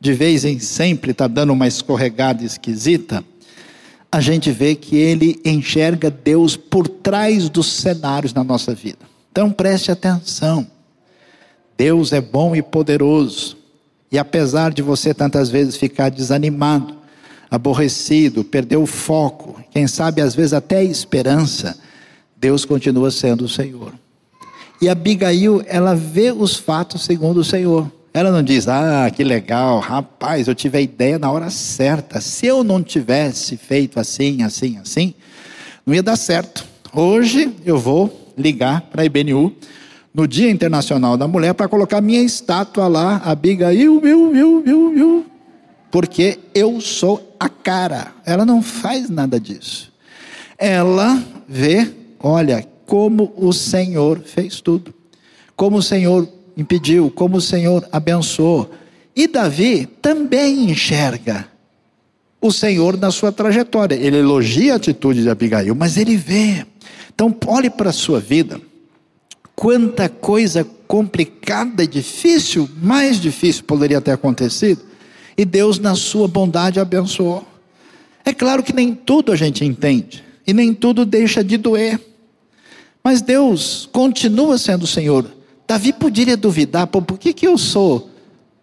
de 0.00 0.12
vez 0.12 0.44
em 0.44 0.58
sempre, 0.58 1.10
está 1.10 1.26
dando 1.26 1.52
uma 1.52 1.66
escorregada 1.66 2.44
esquisita, 2.44 3.22
a 4.10 4.20
gente 4.20 4.50
vê 4.50 4.74
que 4.74 4.96
ele 4.96 5.40
enxerga 5.44 6.10
Deus 6.10 6.56
por 6.56 6.88
trás 6.88 7.48
dos 7.50 7.66
cenários 7.66 8.32
na 8.32 8.42
nossa 8.42 8.74
vida. 8.74 9.00
Então 9.30 9.52
preste 9.52 9.90
atenção. 9.90 10.66
Deus 11.76 12.12
é 12.12 12.20
bom 12.20 12.56
e 12.56 12.62
poderoso. 12.62 13.56
E 14.16 14.18
apesar 14.18 14.72
de 14.72 14.81
você 14.81 15.12
tantas 15.12 15.50
vezes 15.50 15.76
ficar 15.76 16.09
desanimado, 16.09 16.94
aborrecido, 17.50 18.42
perder 18.42 18.79
o 18.79 18.87
foco, 18.87 19.61
quem 19.70 19.87
sabe 19.87 20.22
às 20.22 20.35
vezes 20.35 20.55
até 20.55 20.79
a 20.79 20.83
esperança, 20.83 21.79
Deus 22.35 22.64
continua 22.64 23.11
sendo 23.11 23.44
o 23.44 23.48
Senhor. 23.48 23.92
E 24.81 24.88
Abigail, 24.88 25.62
ela 25.66 25.94
vê 25.94 26.33
os 26.33 26.57
fatos 26.57 27.05
segundo 27.05 27.40
o 27.40 27.44
Senhor. 27.44 27.92
Ela 28.14 28.31
não 28.31 28.42
diz, 28.42 28.66
ah, 28.68 29.12
que 29.14 29.22
legal, 29.22 29.81
rapaz, 29.81 30.48
eu 30.48 30.55
tive 30.55 30.79
a 30.79 30.81
ideia 30.81 31.18
na 31.18 31.31
hora 31.31 31.50
certa. 31.50 32.18
Se 32.18 32.46
eu 32.46 32.64
não 32.64 32.83
tivesse 32.83 33.59
feito 33.59 34.00
assim, 34.00 34.42
assim, 34.42 34.79
assim, 34.79 35.12
não 35.85 35.94
ia 35.94 36.02
dar 36.02 36.16
certo. 36.16 36.64
Hoje 36.90 37.55
eu 37.66 37.79
vou 37.79 38.33
ligar 38.35 38.81
para 38.81 39.02
a 39.02 39.05
IBNU 39.05 39.55
no 40.16 40.26
Dia 40.26 40.50
Internacional 40.50 41.14
da 41.18 41.29
Mulher 41.29 41.52
para 41.52 41.68
colocar 41.68 42.00
minha 42.00 42.22
estátua 42.22 42.88
lá, 42.88 43.18
Abigail, 43.18 44.00
viu, 44.00 44.33
viu, 44.33 44.62
viu, 44.62 44.94
viu, 44.94 45.26
porque 45.90 46.38
eu 46.55 46.81
sou 46.81 47.37
a 47.38 47.50
cara. 47.50 48.14
Ela 48.24 48.46
não 48.46 48.62
faz 48.62 49.11
nada 49.11 49.38
disso. 49.38 49.92
Ela 50.57 51.22
vê, 51.46 51.92
olha, 52.18 52.66
como 52.87 53.31
o 53.37 53.52
Senhor 53.52 54.20
fez 54.20 54.62
tudo, 54.62 54.94
como 55.55 55.76
o 55.76 55.83
Senhor 55.83 56.26
impediu, 56.57 57.11
como 57.11 57.37
o 57.37 57.42
Senhor 57.42 57.87
abençoou. 57.92 58.70
E 59.14 59.26
Davi 59.26 59.85
também 60.00 60.70
enxerga 60.70 61.46
o 62.40 62.50
Senhor 62.50 62.96
na 62.96 63.11
sua 63.11 63.31
trajetória. 63.33 63.94
Ele 63.94 64.16
elogia 64.16 64.72
a 64.72 64.76
atitude 64.76 65.22
de 65.22 65.29
Abigail, 65.29 65.74
mas 65.74 65.98
ele 65.98 66.16
vê. 66.16 66.64
Então, 67.14 67.37
olhe 67.46 67.68
para 67.68 67.90
a 67.90 67.92
sua 67.92 68.18
vida. 68.18 68.59
Quanta 69.57 70.07
coisa 70.07 70.66
complicada 70.87 71.83
e 71.83 71.87
difícil, 71.87 72.69
mais 72.81 73.19
difícil 73.19 73.64
poderia 73.64 74.03
ter 74.03 74.12
acontecido, 74.12 74.83
e 75.37 75.47
Deus, 75.47 75.79
na 75.79 75.95
sua 75.95 76.29
bondade, 76.29 76.79
abençoou. 76.79 77.42
É 78.23 78.35
claro 78.35 78.62
que 78.62 78.75
nem 78.75 78.95
tudo 78.95 79.33
a 79.33 79.37
gente 79.37 79.64
entende, 79.64 80.23
e 80.47 80.53
nem 80.53 80.75
tudo 80.75 81.07
deixa 81.07 81.42
de 81.42 81.57
doer, 81.57 81.99
mas 83.03 83.23
Deus 83.23 83.88
continua 83.90 84.59
sendo 84.59 84.83
o 84.83 84.87
Senhor. 84.87 85.25
Davi 85.66 85.92
poderia 85.92 86.37
duvidar, 86.37 86.87
por 86.87 87.19
que, 87.19 87.33
que 87.33 87.47
eu 87.47 87.57
sou 87.57 88.11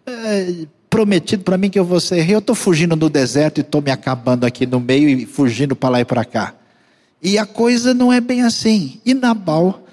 é, 0.06 0.66
prometido 0.88 1.42
para 1.42 1.58
mim 1.58 1.70
que 1.70 1.78
eu 1.78 1.84
vou 1.84 1.98
ser 1.98 2.20
rei? 2.20 2.36
Eu 2.36 2.38
estou 2.38 2.54
fugindo 2.54 2.94
no 2.94 3.10
deserto 3.10 3.58
e 3.58 3.62
estou 3.62 3.82
me 3.82 3.90
acabando 3.90 4.44
aqui 4.44 4.64
no 4.64 4.78
meio 4.78 5.08
e 5.08 5.26
fugindo 5.26 5.74
para 5.74 5.88
lá 5.88 6.00
e 6.00 6.04
para 6.04 6.24
cá. 6.24 6.54
E 7.22 7.36
a 7.36 7.44
coisa 7.44 7.92
não 7.92 8.12
é 8.12 8.20
bem 8.20 8.42
assim. 8.42 9.00
E 9.04 9.12
Nabal 9.12 9.83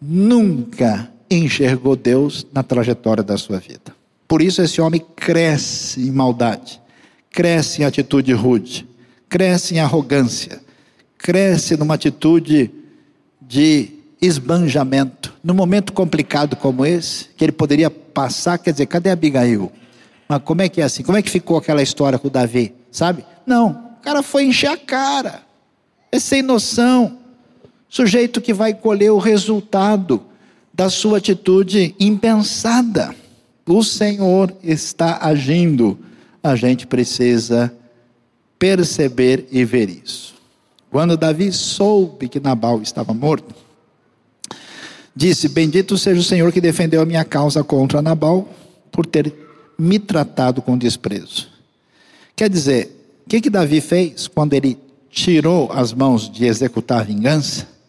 nunca 0.00 1.10
enxergou 1.30 1.94
Deus 1.94 2.46
na 2.52 2.62
trajetória 2.62 3.22
da 3.22 3.36
sua 3.36 3.58
vida. 3.58 3.94
Por 4.26 4.40
isso 4.40 4.62
esse 4.62 4.80
homem 4.80 5.04
cresce 5.16 6.00
em 6.00 6.10
maldade, 6.10 6.80
cresce 7.30 7.82
em 7.82 7.84
atitude 7.84 8.32
rude, 8.32 8.88
cresce 9.28 9.74
em 9.74 9.80
arrogância, 9.80 10.60
cresce 11.18 11.76
numa 11.76 11.94
atitude 11.94 12.70
de 13.40 13.90
esbanjamento. 14.20 15.34
Num 15.42 15.54
momento 15.54 15.92
complicado 15.92 16.56
como 16.56 16.84
esse, 16.84 17.26
que 17.36 17.44
ele 17.44 17.52
poderia 17.52 17.90
passar, 17.90 18.58
quer 18.58 18.72
dizer, 18.72 18.86
cadê 18.86 19.10
Abigail? 19.10 19.70
Mas 20.28 20.42
como 20.42 20.62
é 20.62 20.68
que 20.68 20.80
é 20.80 20.84
assim? 20.84 21.02
Como 21.02 21.18
é 21.18 21.22
que 21.22 21.30
ficou 21.30 21.56
aquela 21.56 21.82
história 21.82 22.18
com 22.18 22.28
o 22.28 22.30
Davi? 22.30 22.74
Sabe? 22.92 23.24
Não, 23.46 23.96
o 23.98 24.02
cara 24.02 24.22
foi 24.22 24.44
encher 24.44 24.68
a 24.68 24.76
cara. 24.76 25.42
É 26.12 26.18
sem 26.18 26.42
noção. 26.42 27.18
Sujeito 27.90 28.40
que 28.40 28.54
vai 28.54 28.72
colher 28.72 29.10
o 29.10 29.18
resultado 29.18 30.22
da 30.72 30.88
sua 30.88 31.18
atitude 31.18 31.92
impensada. 31.98 33.12
O 33.66 33.82
Senhor 33.82 34.54
está 34.62 35.18
agindo. 35.20 35.98
A 36.40 36.54
gente 36.54 36.86
precisa 36.86 37.74
perceber 38.56 39.48
e 39.50 39.64
ver 39.64 39.90
isso. 39.90 40.36
Quando 40.88 41.16
Davi 41.16 41.52
soube 41.52 42.28
que 42.28 42.38
Nabal 42.38 42.80
estava 42.80 43.12
morto, 43.12 43.54
disse: 45.14 45.48
Bendito 45.48 45.98
seja 45.98 46.20
o 46.20 46.24
Senhor 46.24 46.52
que 46.52 46.60
defendeu 46.60 47.02
a 47.02 47.06
minha 47.06 47.24
causa 47.24 47.64
contra 47.64 48.00
Nabal 48.00 48.48
por 48.92 49.04
ter 49.04 49.34
me 49.76 49.98
tratado 49.98 50.62
com 50.62 50.78
desprezo. 50.78 51.48
Quer 52.36 52.48
dizer, 52.48 53.22
o 53.26 53.30
que, 53.30 53.40
que 53.40 53.50
Davi 53.50 53.80
fez 53.80 54.28
quando 54.28 54.54
ele 54.54 54.78
tirou 55.10 55.70
as 55.72 55.92
mãos 55.92 56.30
de 56.30 56.44
executar 56.44 57.04
vingança? 57.04 57.79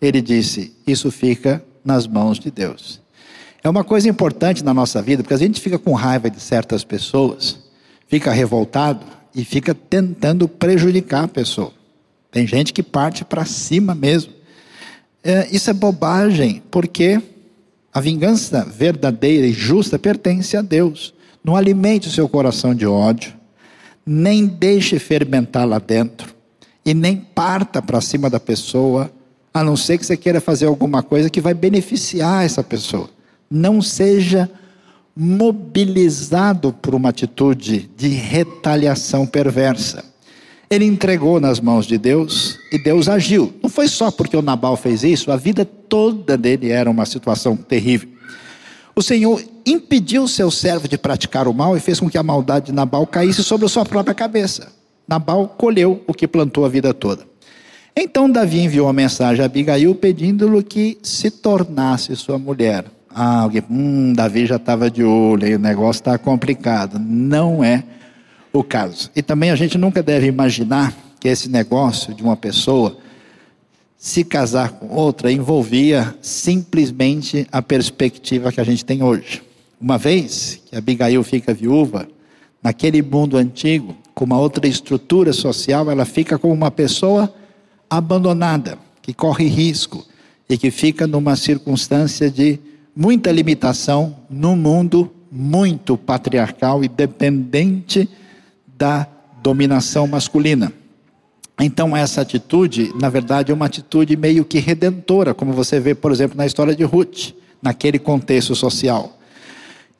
Ele 0.00 0.20
disse: 0.20 0.74
Isso 0.86 1.10
fica 1.10 1.62
nas 1.84 2.06
mãos 2.06 2.38
de 2.38 2.50
Deus. 2.50 3.00
É 3.62 3.68
uma 3.68 3.82
coisa 3.82 4.08
importante 4.08 4.64
na 4.64 4.72
nossa 4.72 5.02
vida, 5.02 5.22
porque 5.22 5.34
a 5.34 5.38
gente 5.38 5.60
fica 5.60 5.78
com 5.78 5.92
raiva 5.92 6.30
de 6.30 6.40
certas 6.40 6.84
pessoas, 6.84 7.58
fica 8.06 8.32
revoltado 8.32 9.04
e 9.34 9.44
fica 9.44 9.74
tentando 9.74 10.48
prejudicar 10.48 11.24
a 11.24 11.28
pessoa. 11.28 11.72
Tem 12.30 12.46
gente 12.46 12.72
que 12.72 12.82
parte 12.82 13.24
para 13.24 13.44
cima 13.44 13.94
mesmo. 13.94 14.32
É, 15.24 15.48
isso 15.50 15.70
é 15.70 15.72
bobagem, 15.72 16.62
porque 16.70 17.20
a 17.92 18.00
vingança 18.00 18.64
verdadeira 18.64 19.46
e 19.46 19.52
justa 19.52 19.98
pertence 19.98 20.56
a 20.56 20.62
Deus. 20.62 21.12
Não 21.42 21.56
alimente 21.56 22.08
o 22.08 22.10
seu 22.10 22.28
coração 22.28 22.74
de 22.74 22.86
ódio, 22.86 23.34
nem 24.06 24.46
deixe 24.46 24.98
fermentar 24.98 25.66
lá 25.66 25.78
dentro, 25.78 26.34
e 26.84 26.94
nem 26.94 27.16
parta 27.16 27.82
para 27.82 28.00
cima 28.00 28.30
da 28.30 28.40
pessoa, 28.40 29.10
a 29.58 29.64
não 29.64 29.76
ser 29.76 29.98
que 29.98 30.06
você 30.06 30.16
queira 30.16 30.40
fazer 30.40 30.66
alguma 30.66 31.02
coisa 31.02 31.28
que 31.28 31.40
vai 31.40 31.52
beneficiar 31.52 32.44
essa 32.44 32.62
pessoa. 32.62 33.10
Não 33.50 33.82
seja 33.82 34.48
mobilizado 35.16 36.72
por 36.72 36.94
uma 36.94 37.08
atitude 37.08 37.90
de 37.96 38.08
retaliação 38.08 39.26
perversa. 39.26 40.04
Ele 40.70 40.84
entregou 40.84 41.40
nas 41.40 41.58
mãos 41.58 41.86
de 41.86 41.98
Deus 41.98 42.56
e 42.70 42.80
Deus 42.80 43.08
agiu. 43.08 43.52
Não 43.60 43.68
foi 43.68 43.88
só 43.88 44.12
porque 44.12 44.36
o 44.36 44.42
Nabal 44.42 44.76
fez 44.76 45.02
isso, 45.02 45.32
a 45.32 45.36
vida 45.36 45.64
toda 45.64 46.36
dele 46.36 46.70
era 46.70 46.88
uma 46.88 47.04
situação 47.04 47.56
terrível. 47.56 48.08
O 48.94 49.02
Senhor 49.02 49.42
impediu 49.66 50.28
seu 50.28 50.52
servo 50.52 50.86
de 50.86 50.96
praticar 50.96 51.48
o 51.48 51.54
mal 51.54 51.76
e 51.76 51.80
fez 51.80 51.98
com 51.98 52.08
que 52.08 52.18
a 52.18 52.22
maldade 52.22 52.66
de 52.66 52.72
Nabal 52.72 53.06
caísse 53.06 53.42
sobre 53.42 53.66
a 53.66 53.68
sua 53.68 53.84
própria 53.84 54.14
cabeça. 54.14 54.70
Nabal 55.08 55.48
colheu 55.48 56.04
o 56.06 56.14
que 56.14 56.28
plantou 56.28 56.64
a 56.64 56.68
vida 56.68 56.94
toda. 56.94 57.26
Então 58.00 58.30
Davi 58.30 58.60
enviou 58.60 58.86
uma 58.86 58.92
mensagem 58.92 59.42
a 59.42 59.46
Abigail 59.46 59.92
pedindo-lhe 59.92 60.62
que 60.62 60.96
se 61.02 61.32
tornasse 61.32 62.14
sua 62.14 62.38
mulher. 62.38 62.84
Ah, 63.10 63.40
alguém, 63.40 63.60
hum, 63.68 64.12
Davi 64.12 64.46
já 64.46 64.54
estava 64.54 64.88
de 64.88 65.02
olho, 65.02 65.56
o 65.56 65.58
negócio 65.58 65.98
está 65.98 66.16
complicado. 66.16 66.96
Não 66.96 67.64
é 67.64 67.82
o 68.52 68.62
caso. 68.62 69.10
E 69.16 69.20
também 69.20 69.50
a 69.50 69.56
gente 69.56 69.76
nunca 69.76 70.00
deve 70.00 70.28
imaginar 70.28 70.94
que 71.18 71.26
esse 71.26 71.48
negócio 71.48 72.14
de 72.14 72.22
uma 72.22 72.36
pessoa 72.36 72.96
se 73.96 74.22
casar 74.22 74.70
com 74.70 74.94
outra 74.94 75.32
envolvia 75.32 76.14
simplesmente 76.22 77.48
a 77.50 77.60
perspectiva 77.60 78.52
que 78.52 78.60
a 78.60 78.64
gente 78.64 78.84
tem 78.84 79.02
hoje. 79.02 79.42
Uma 79.80 79.98
vez 79.98 80.62
que 80.66 80.76
Abigail 80.76 81.24
fica 81.24 81.52
viúva, 81.52 82.06
naquele 82.62 83.02
mundo 83.02 83.36
antigo, 83.36 83.96
com 84.14 84.24
uma 84.24 84.38
outra 84.38 84.68
estrutura 84.68 85.32
social, 85.32 85.90
ela 85.90 86.04
fica 86.04 86.38
como 86.38 86.54
uma 86.54 86.70
pessoa 86.70 87.34
abandonada, 87.88 88.78
que 89.02 89.12
corre 89.12 89.46
risco 89.46 90.04
e 90.48 90.56
que 90.56 90.70
fica 90.70 91.06
numa 91.06 91.36
circunstância 91.36 92.30
de 92.30 92.58
muita 92.94 93.30
limitação 93.30 94.16
num 94.28 94.56
mundo 94.56 95.10
muito 95.30 95.96
patriarcal 95.96 96.82
e 96.82 96.88
dependente 96.88 98.08
da 98.76 99.06
dominação 99.42 100.06
masculina. 100.06 100.72
Então, 101.60 101.96
essa 101.96 102.20
atitude, 102.20 102.92
na 103.00 103.08
verdade, 103.08 103.50
é 103.50 103.54
uma 103.54 103.66
atitude 103.66 104.16
meio 104.16 104.44
que 104.44 104.58
redentora, 104.58 105.34
como 105.34 105.52
você 105.52 105.80
vê, 105.80 105.94
por 105.94 106.12
exemplo, 106.12 106.36
na 106.36 106.46
história 106.46 106.74
de 106.74 106.84
Ruth, 106.84 107.32
naquele 107.60 107.98
contexto 107.98 108.54
social. 108.54 109.18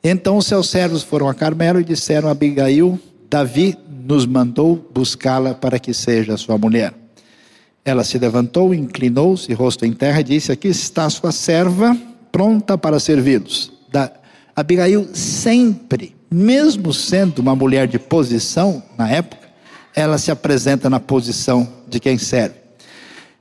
Então, 0.01 0.37
os 0.37 0.45
seus 0.45 0.69
servos 0.69 1.03
foram 1.03 1.27
a 1.27 1.33
Carmelo 1.33 1.81
e 1.81 1.83
disseram 1.83 2.29
a 2.29 2.31
Abigail: 2.31 2.97
Davi 3.29 3.77
nos 4.05 4.25
mandou 4.25 4.89
buscá-la 4.93 5.53
para 5.53 5.77
que 5.77 5.93
seja 5.93 6.37
sua 6.37 6.57
mulher. 6.57 6.93
Ela 7.83 8.03
se 8.03 8.17
levantou, 8.17 8.73
inclinou-se, 8.73 9.53
rosto 9.53 9.85
em 9.85 9.93
terra, 9.93 10.21
e 10.21 10.23
disse: 10.23 10.51
Aqui 10.51 10.67
está 10.67 11.09
sua 11.09 11.31
serva, 11.31 11.97
pronta 12.31 12.77
para 12.77 12.99
servi-los. 12.99 13.71
Abigail 14.59 15.07
sempre, 15.13 16.13
mesmo 16.29 16.93
sendo 16.93 17.39
uma 17.39 17.55
mulher 17.55 17.87
de 17.87 17.97
posição 17.97 18.83
na 18.97 19.09
época, 19.09 19.47
ela 19.95 20.17
se 20.17 20.31
apresenta 20.31 20.89
na 20.89 20.99
posição 20.99 21.67
de 21.87 21.97
quem 21.99 22.17
serve. 22.17 22.55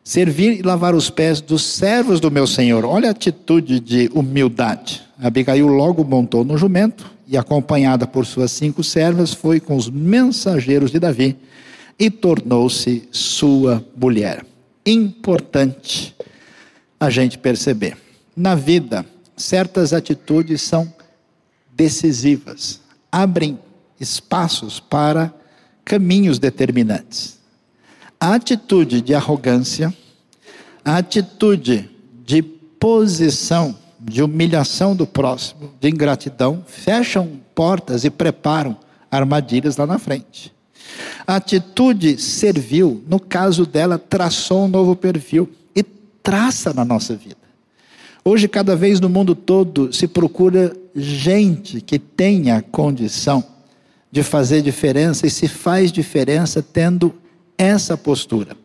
Servir 0.05 0.61
e 0.61 0.63
lavar 0.63 0.95
os 0.95 1.11
pés 1.11 1.41
dos 1.41 1.65
servos 1.65 2.21
do 2.21 2.31
meu 2.31 2.47
senhor. 2.47 2.85
Olha 2.85 3.09
a 3.09 3.11
atitude 3.11 3.81
de 3.81 4.09
humildade. 4.15 5.03
Abigail 5.21 5.67
logo 5.67 6.05
montou 6.05 6.45
no 6.45 6.57
jumento 6.57 7.11
e, 7.27 7.37
acompanhada 7.37 8.07
por 8.07 8.25
suas 8.25 8.53
cinco 8.53 8.85
servas, 8.85 9.35
foi 9.35 9.59
com 9.59 9.77
os 9.77 9.91
mensageiros 9.91 10.93
de 10.93 11.01
Davi 11.01 11.37
e 11.99 12.11
tornou-se 12.11 13.09
sua 13.11 13.85
mulher. 13.97 14.45
Importante 14.87 16.15
a 17.01 17.11
gente 17.11 17.37
perceber. 17.37 17.97
Na 18.37 18.55
vida, 18.55 19.05
certas 19.37 19.93
atitudes 19.93 20.63
são 20.63 20.93
decisivas, 21.75 22.81
abrem 23.11 23.59
espaços 23.99 24.79
para 24.79 25.33
caminhos 25.85 26.39
determinantes. 26.39 27.39
A 28.21 28.35
atitude 28.35 29.01
de 29.01 29.15
arrogância, 29.15 29.95
a 30.85 30.97
atitude 30.97 31.91
de 32.25 32.43
posição, 32.43 33.77
de 33.99 34.23
humilhação 34.23 34.95
do 34.95 35.07
próximo, 35.07 35.73
de 35.81 35.89
ingratidão, 35.89 36.65
fecham 36.67 37.41
portas 37.55 38.05
e 38.05 38.11
preparam 38.11 38.77
armadilhas 39.11 39.77
lá 39.77 39.87
na 39.87 39.99
frente. 39.99 40.53
A 41.27 41.37
atitude 41.37 42.19
servil, 42.19 43.03
no 43.09 43.21
caso 43.21 43.67
dela, 43.67 43.99
traçou 43.99 44.65
um 44.65 44.69
novo 44.69 44.97
perfil 44.97 45.49
e 45.75 45.83
traça 45.83 46.73
na 46.73 46.85
nossa 46.85 47.15
vida. 47.15 47.37
Hoje, 48.25 48.49
cada 48.49 48.77
vez 48.77 49.01
no 49.01 49.09
mundo 49.09 49.35
todo, 49.35 49.93
se 49.93 50.07
procura 50.07 50.77
gente 50.95 51.81
que 51.81 51.99
tenha 51.99 52.61
condição 52.61 53.43
de 54.11 54.23
fazer 54.23 54.63
diferença 54.63 55.27
e 55.27 55.31
se 55.31 55.49
faz 55.49 55.93
diferença 55.93 56.63
tendo 56.63 57.15
essa 57.57 57.97
postura. 57.97 58.57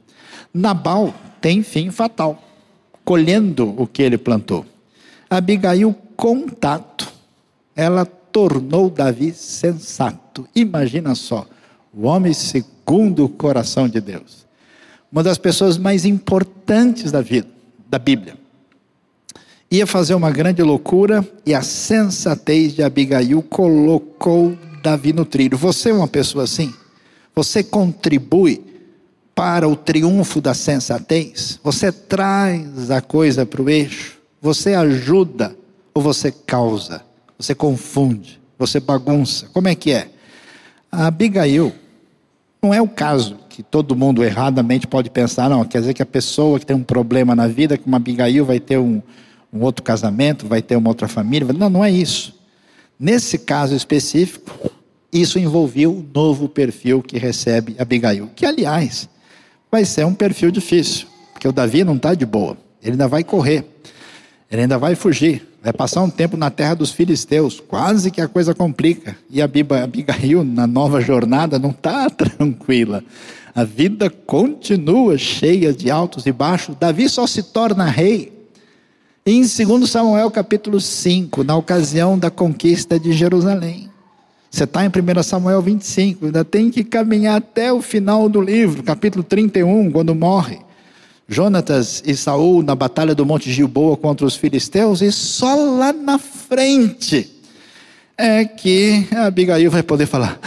Nabal 0.53 1.13
tem 1.41 1.63
fim 1.63 1.91
fatal, 1.91 2.41
colhendo 3.03 3.73
o 3.77 3.87
que 3.87 4.01
ele 4.01 4.17
plantou. 4.17 4.65
Abigail, 5.29 5.95
contato, 6.15 7.11
ela 7.75 8.05
tornou 8.05 8.89
Davi 8.89 9.33
sensato. 9.33 10.47
Imagina 10.55 11.15
só, 11.15 11.45
o 11.93 12.07
homem 12.07 12.33
segundo 12.33 13.25
o 13.25 13.29
coração 13.29 13.87
de 13.87 14.01
Deus. 14.01 14.45
Uma 15.11 15.21
das 15.21 15.37
pessoas 15.37 15.77
mais 15.77 16.05
importantes 16.05 17.11
da 17.11 17.21
vida, 17.21 17.47
da 17.87 17.99
Bíblia. 17.99 18.35
Ia 19.69 19.85
fazer 19.85 20.15
uma 20.15 20.31
grande 20.31 20.61
loucura 20.63 21.27
e 21.45 21.53
a 21.53 21.61
sensatez 21.61 22.73
de 22.73 22.83
Abigail 22.83 23.41
colocou 23.43 24.57
Davi 24.81 25.13
no 25.13 25.25
trilho. 25.25 25.57
Você 25.57 25.91
é 25.91 25.93
uma 25.93 26.07
pessoa 26.07 26.43
assim? 26.43 26.73
Você 27.35 27.63
contribui 27.63 28.63
para 29.33 29.67
o 29.67 29.75
triunfo 29.75 30.41
da 30.41 30.53
sensatez? 30.53 31.59
Você 31.63 31.91
traz 31.91 32.91
a 32.91 33.01
coisa 33.01 33.45
para 33.45 33.61
o 33.61 33.69
eixo? 33.69 34.19
Você 34.41 34.73
ajuda 34.73 35.55
ou 35.93 36.01
você 36.01 36.31
causa? 36.31 37.03
Você 37.37 37.55
confunde? 37.55 38.41
Você 38.59 38.79
bagunça? 38.79 39.47
Como 39.53 39.67
é 39.67 39.75
que 39.75 39.91
é? 39.91 40.09
A 40.91 41.07
Abigail 41.07 41.73
não 42.63 42.73
é 42.73 42.81
o 42.81 42.87
caso 42.87 43.37
que 43.49 43.61
todo 43.61 43.93
mundo 43.93 44.23
erradamente 44.23 44.87
pode 44.87 45.09
pensar, 45.09 45.49
não, 45.49 45.65
quer 45.65 45.81
dizer 45.81 45.93
que 45.93 46.01
a 46.01 46.05
pessoa 46.05 46.57
que 46.57 46.65
tem 46.65 46.75
um 46.75 46.81
problema 46.81 47.35
na 47.35 47.45
vida, 47.45 47.77
que 47.77 47.85
uma 47.85 47.97
Abigail 47.97 48.45
vai 48.45 48.57
ter 48.57 48.77
um, 48.77 49.01
um 49.51 49.61
outro 49.61 49.83
casamento, 49.83 50.47
vai 50.47 50.61
ter 50.61 50.77
uma 50.77 50.89
outra 50.89 51.09
família. 51.09 51.51
Não, 51.51 51.69
não 51.69 51.83
é 51.83 51.91
isso. 51.91 52.33
Nesse 52.97 53.37
caso 53.37 53.75
específico, 53.75 54.71
isso 55.11 55.37
envolveu 55.37 55.91
o 55.91 56.05
novo 56.15 56.47
perfil 56.47 57.03
que 57.03 57.19
recebe 57.19 57.75
Abigail, 57.77 58.29
que 58.33 58.45
aliás 58.45 59.09
vai 59.69 59.83
ser 59.83 60.05
um 60.05 60.13
perfil 60.13 60.49
difícil, 60.49 61.07
porque 61.33 61.47
o 61.47 61.51
Davi 61.51 61.83
não 61.83 61.97
está 61.97 62.15
de 62.15 62.25
boa, 62.25 62.57
ele 62.81 62.91
ainda 62.91 63.09
vai 63.09 63.23
correr, 63.25 63.65
ele 64.53 64.61
ainda 64.61 64.77
vai 64.77 64.93
fugir, 64.93 65.47
vai 65.63 65.73
passar 65.73 66.03
um 66.03 66.09
tempo 66.11 66.37
na 66.37 66.51
terra 66.51 66.75
dos 66.75 66.91
filisteus, 66.91 67.59
quase 67.59 68.11
que 68.11 68.21
a 68.21 68.27
coisa 68.27 68.53
complica. 68.53 69.17
E 69.27 69.41
a 69.41 69.45
Abigail, 69.45 70.43
na 70.43 70.67
nova 70.67 71.01
jornada, 71.01 71.57
não 71.57 71.71
está 71.71 72.07
tranquila. 72.13 73.03
A 73.55 73.63
vida 73.63 74.11
continua 74.11 75.17
cheia 75.17 75.73
de 75.73 75.89
altos 75.89 76.27
e 76.27 76.31
baixos. 76.31 76.75
Davi 76.79 77.09
só 77.09 77.25
se 77.25 77.41
torna 77.41 77.85
rei 77.85 78.31
em 79.25 79.41
2 79.41 79.89
Samuel 79.89 80.29
capítulo 80.29 80.79
5, 80.79 81.43
na 81.43 81.55
ocasião 81.55 82.19
da 82.19 82.29
conquista 82.29 82.99
de 82.99 83.11
Jerusalém. 83.11 83.89
Você 84.51 84.65
está 84.65 84.85
em 84.85 84.89
1 84.89 85.23
Samuel 85.23 85.63
25, 85.63 86.27
ainda 86.27 86.45
tem 86.45 86.69
que 86.69 86.83
caminhar 86.83 87.37
até 87.37 87.73
o 87.73 87.81
final 87.81 88.29
do 88.29 88.39
livro, 88.39 88.83
capítulo 88.83 89.23
31, 89.23 89.91
quando 89.91 90.13
morre. 90.13 90.59
Jonatas 91.27 92.03
e 92.05 92.15
Saul 92.15 92.61
na 92.63 92.75
batalha 92.75 93.15
do 93.15 93.25
Monte 93.25 93.51
Gilboa 93.51 93.95
contra 93.95 94.25
os 94.25 94.35
filisteus, 94.35 95.01
e 95.01 95.11
só 95.11 95.55
lá 95.55 95.93
na 95.93 96.19
frente 96.19 97.29
é 98.17 98.45
que 98.45 99.07
a 99.11 99.25
Abigail 99.25 99.71
vai 99.71 99.83
poder 99.83 100.05
falar: 100.05 100.39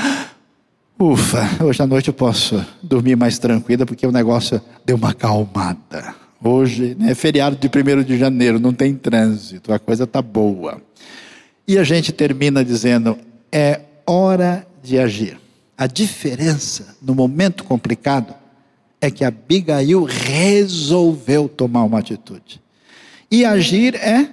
Ufa, 0.98 1.64
hoje 1.64 1.82
à 1.82 1.86
noite 1.86 2.08
eu 2.08 2.14
posso 2.14 2.64
dormir 2.82 3.16
mais 3.16 3.38
tranquila 3.38 3.86
porque 3.86 4.06
o 4.06 4.12
negócio 4.12 4.60
deu 4.84 4.96
uma 4.96 5.10
acalmada. 5.10 6.14
Hoje 6.42 6.94
né, 6.98 7.12
é 7.12 7.14
feriado 7.14 7.56
de 7.56 7.66
1 7.66 8.02
de 8.04 8.18
janeiro, 8.18 8.60
não 8.60 8.72
tem 8.72 8.94
trânsito, 8.94 9.72
a 9.72 9.78
coisa 9.78 10.04
está 10.04 10.20
boa. 10.20 10.80
E 11.66 11.78
a 11.78 11.84
gente 11.84 12.12
termina 12.12 12.64
dizendo: 12.64 13.18
é 13.50 13.80
hora 14.06 14.66
de 14.82 14.98
agir. 14.98 15.38
A 15.76 15.86
diferença 15.86 16.96
no 17.02 17.14
momento 17.14 17.64
complicado 17.64 18.34
é 19.00 19.10
que 19.10 19.24
Abigail 19.24 20.04
resolveu 20.04 21.48
tomar 21.48 21.84
uma 21.84 21.98
atitude. 21.98 22.60
E 23.30 23.44
agir 23.44 23.94
é 23.94 24.30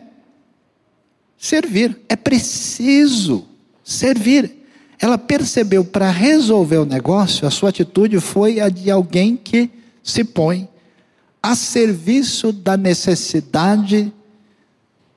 servir, 1.38 2.00
é 2.08 2.16
preciso 2.16 3.46
servir. 3.84 4.64
Ela 5.00 5.18
percebeu 5.18 5.84
para 5.84 6.10
resolver 6.10 6.78
o 6.78 6.86
negócio, 6.86 7.48
a 7.48 7.52
sua 7.52 7.70
atitude 7.70 8.20
foi 8.20 8.60
a 8.62 8.70
de 8.70 8.90
alguém 8.90 9.36
que 9.36 9.70
se 10.02 10.24
põe 10.24 10.70
a 11.42 11.56
serviço 11.56 12.54
da 12.54 12.78
necessidade 12.78 14.14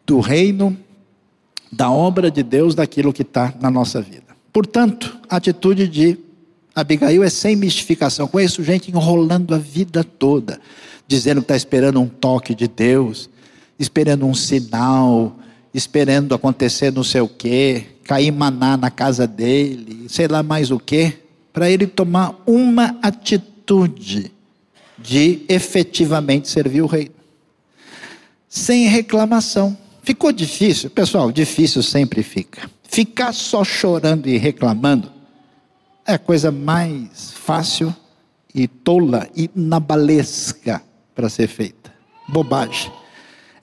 do 0.05 0.19
reino, 0.19 0.77
da 1.71 1.91
obra 1.91 2.31
de 2.31 2.43
Deus, 2.43 2.75
daquilo 2.75 3.13
que 3.13 3.23
está 3.23 3.55
na 3.61 3.71
nossa 3.71 4.01
vida. 4.01 4.27
Portanto, 4.53 5.19
atitude 5.29 5.87
de 5.87 6.19
Abigail 6.77 7.25
é 7.25 7.31
sem 7.31 7.57
mistificação. 7.57 8.29
Conheço 8.29 8.63
gente 8.63 8.91
enrolando 8.91 9.55
a 9.55 9.59
vida 9.59 10.05
toda, 10.05 10.61
dizendo 11.09 11.41
que 11.41 11.45
está 11.45 11.57
esperando 11.57 11.99
um 11.99 12.07
toque 12.07 12.55
de 12.55 12.69
Deus, 12.69 13.31
esperando 13.79 14.27
um 14.27 14.35
sinal, 14.35 15.39
esperando 15.73 16.35
acontecer 16.35 16.93
não 16.93 17.03
sei 17.03 17.23
o 17.23 17.29
quê, 17.29 17.87
cair 18.05 18.31
maná 18.31 18.77
na 18.77 18.91
casa 18.91 19.27
dele, 19.27 20.05
sei 20.11 20.29
lá 20.29 20.43
mais 20.43 20.71
o 20.71 20.79
quê, 20.79 21.15
para 21.51 21.71
ele 21.71 21.87
tomar 21.87 22.39
uma 22.47 22.95
atitude 23.01 24.31
de 24.99 25.47
efetivamente 25.49 26.47
servir 26.47 26.83
o 26.83 26.87
rei. 26.87 27.11
Sem 28.51 28.87
reclamação. 28.87 29.75
Ficou 30.03 30.31
difícil? 30.31 30.91
Pessoal, 30.91 31.33
difícil 31.33 31.83
sempre 31.83 32.23
fica. 32.23 32.71
Ficar 32.83 33.33
só 33.33 33.65
chorando 33.65 34.27
e 34.27 34.37
reclamando 34.37 35.16
é 36.07 36.15
a 36.15 36.19
coisa 36.19 36.51
mais 36.51 37.33
fácil 37.33 37.95
e 38.55 38.67
tola 38.67 39.29
e 39.35 39.51
nabalesca 39.55 40.81
para 41.15 41.29
ser 41.29 41.49
feita. 41.49 41.93
Bobagem. 42.29 42.91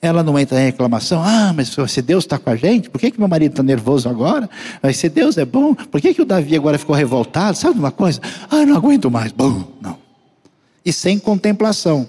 Ela 0.00 0.22
não 0.22 0.38
entra 0.38 0.60
em 0.60 0.66
reclamação. 0.66 1.22
Ah, 1.24 1.52
mas 1.56 1.74
se 1.88 2.02
Deus 2.02 2.24
está 2.24 2.38
com 2.38 2.50
a 2.50 2.56
gente, 2.56 2.90
por 2.90 3.00
que, 3.00 3.10
que 3.10 3.18
meu 3.18 3.26
marido 3.26 3.52
está 3.52 3.62
nervoso 3.62 4.08
agora? 4.08 4.48
Mas 4.82 4.98
se 4.98 5.08
Deus 5.08 5.38
é 5.38 5.44
bom, 5.46 5.74
por 5.74 6.00
que, 6.00 6.12
que 6.12 6.20
o 6.20 6.26
Davi 6.26 6.54
agora 6.54 6.78
ficou 6.78 6.94
revoltado? 6.94 7.56
Sabe 7.56 7.78
uma 7.78 7.90
coisa? 7.90 8.20
Ah, 8.50 8.66
não 8.66 8.76
aguento 8.76 9.10
mais. 9.10 9.32
Bom, 9.32 9.64
não. 9.80 9.96
E 10.84 10.92
sem 10.92 11.18
contemplação. 11.18 12.06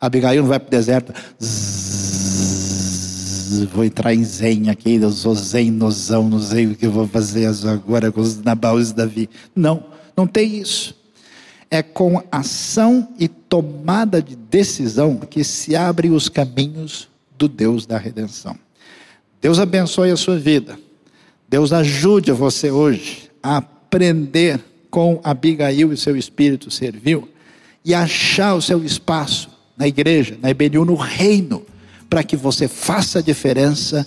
Abigail 0.00 0.42
não 0.42 0.48
vai 0.48 0.58
para 0.58 0.68
o 0.68 0.70
deserto. 0.70 1.12
Zzz, 1.42 1.83
vou 3.72 3.84
entrar 3.84 4.14
em 4.14 4.24
zen 4.24 4.70
aqui, 4.70 4.94
eu 4.94 5.10
sou 5.10 5.34
zen, 5.34 5.70
nozão, 5.70 6.28
não 6.28 6.40
sei 6.40 6.66
o 6.66 6.74
que 6.74 6.86
eu 6.86 6.92
vou 6.92 7.06
fazer 7.06 7.46
agora 7.66 8.10
com 8.12 8.20
os 8.20 8.42
Nabaus 8.42 8.90
e 8.90 8.94
Davi. 8.94 9.30
Não, 9.54 9.84
não 10.16 10.26
tem 10.26 10.58
isso. 10.58 10.94
É 11.70 11.82
com 11.82 12.22
ação 12.30 13.08
e 13.18 13.28
tomada 13.28 14.22
de 14.22 14.36
decisão 14.36 15.16
que 15.16 15.42
se 15.42 15.74
abrem 15.74 16.10
os 16.12 16.28
caminhos 16.28 17.08
do 17.36 17.48
Deus 17.48 17.86
da 17.86 17.98
redenção. 17.98 18.56
Deus 19.40 19.58
abençoe 19.58 20.10
a 20.10 20.16
sua 20.16 20.38
vida. 20.38 20.78
Deus 21.48 21.72
ajude 21.72 22.32
você 22.32 22.70
hoje 22.70 23.30
a 23.42 23.58
aprender 23.58 24.60
com 24.90 25.20
Abigail 25.22 25.92
e 25.92 25.96
seu 25.96 26.16
espírito 26.16 26.70
servil 26.70 27.28
e 27.84 27.92
achar 27.92 28.54
o 28.54 28.62
seu 28.62 28.84
espaço 28.84 29.50
na 29.76 29.86
igreja, 29.86 30.38
na 30.40 30.50
IBNU, 30.50 30.84
no 30.84 30.94
reino, 30.94 31.66
para 32.14 32.22
que 32.22 32.36
você 32.36 32.68
faça 32.68 33.20
diferença 33.20 34.06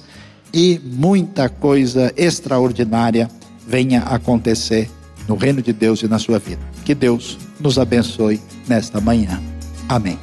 e 0.54 0.80
muita 0.82 1.50
coisa 1.50 2.14
extraordinária 2.16 3.30
venha 3.68 4.00
acontecer 4.04 4.90
no 5.28 5.36
reino 5.36 5.62
de 5.62 5.74
Deus 5.74 6.02
e 6.04 6.08
na 6.08 6.18
sua 6.18 6.40
vida. 6.40 6.62
Que 6.86 6.96
Deus 6.96 7.38
nos 7.60 7.78
abençoe 7.78 8.40
nesta 8.66 9.02
manhã. 9.02 9.44
Amém. 9.90 10.18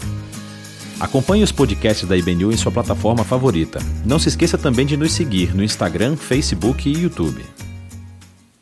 Acompanhe 0.99 1.45
os 1.45 1.53
podcasts 1.53 2.09
da 2.09 2.17
IBNU 2.17 2.51
em 2.51 2.57
sua 2.57 2.73
plataforma 2.73 3.23
favorita. 3.23 3.81
Não 4.03 4.19
se 4.19 4.31
esqueça 4.31 4.57
também 4.57 4.87
de 4.87 4.97
nos 4.97 5.13
seguir 5.13 5.55
no 5.55 5.63
Instagram, 5.63 6.17
Facebook 6.17 6.89
e 6.89 7.03
YouTube. 7.03 7.45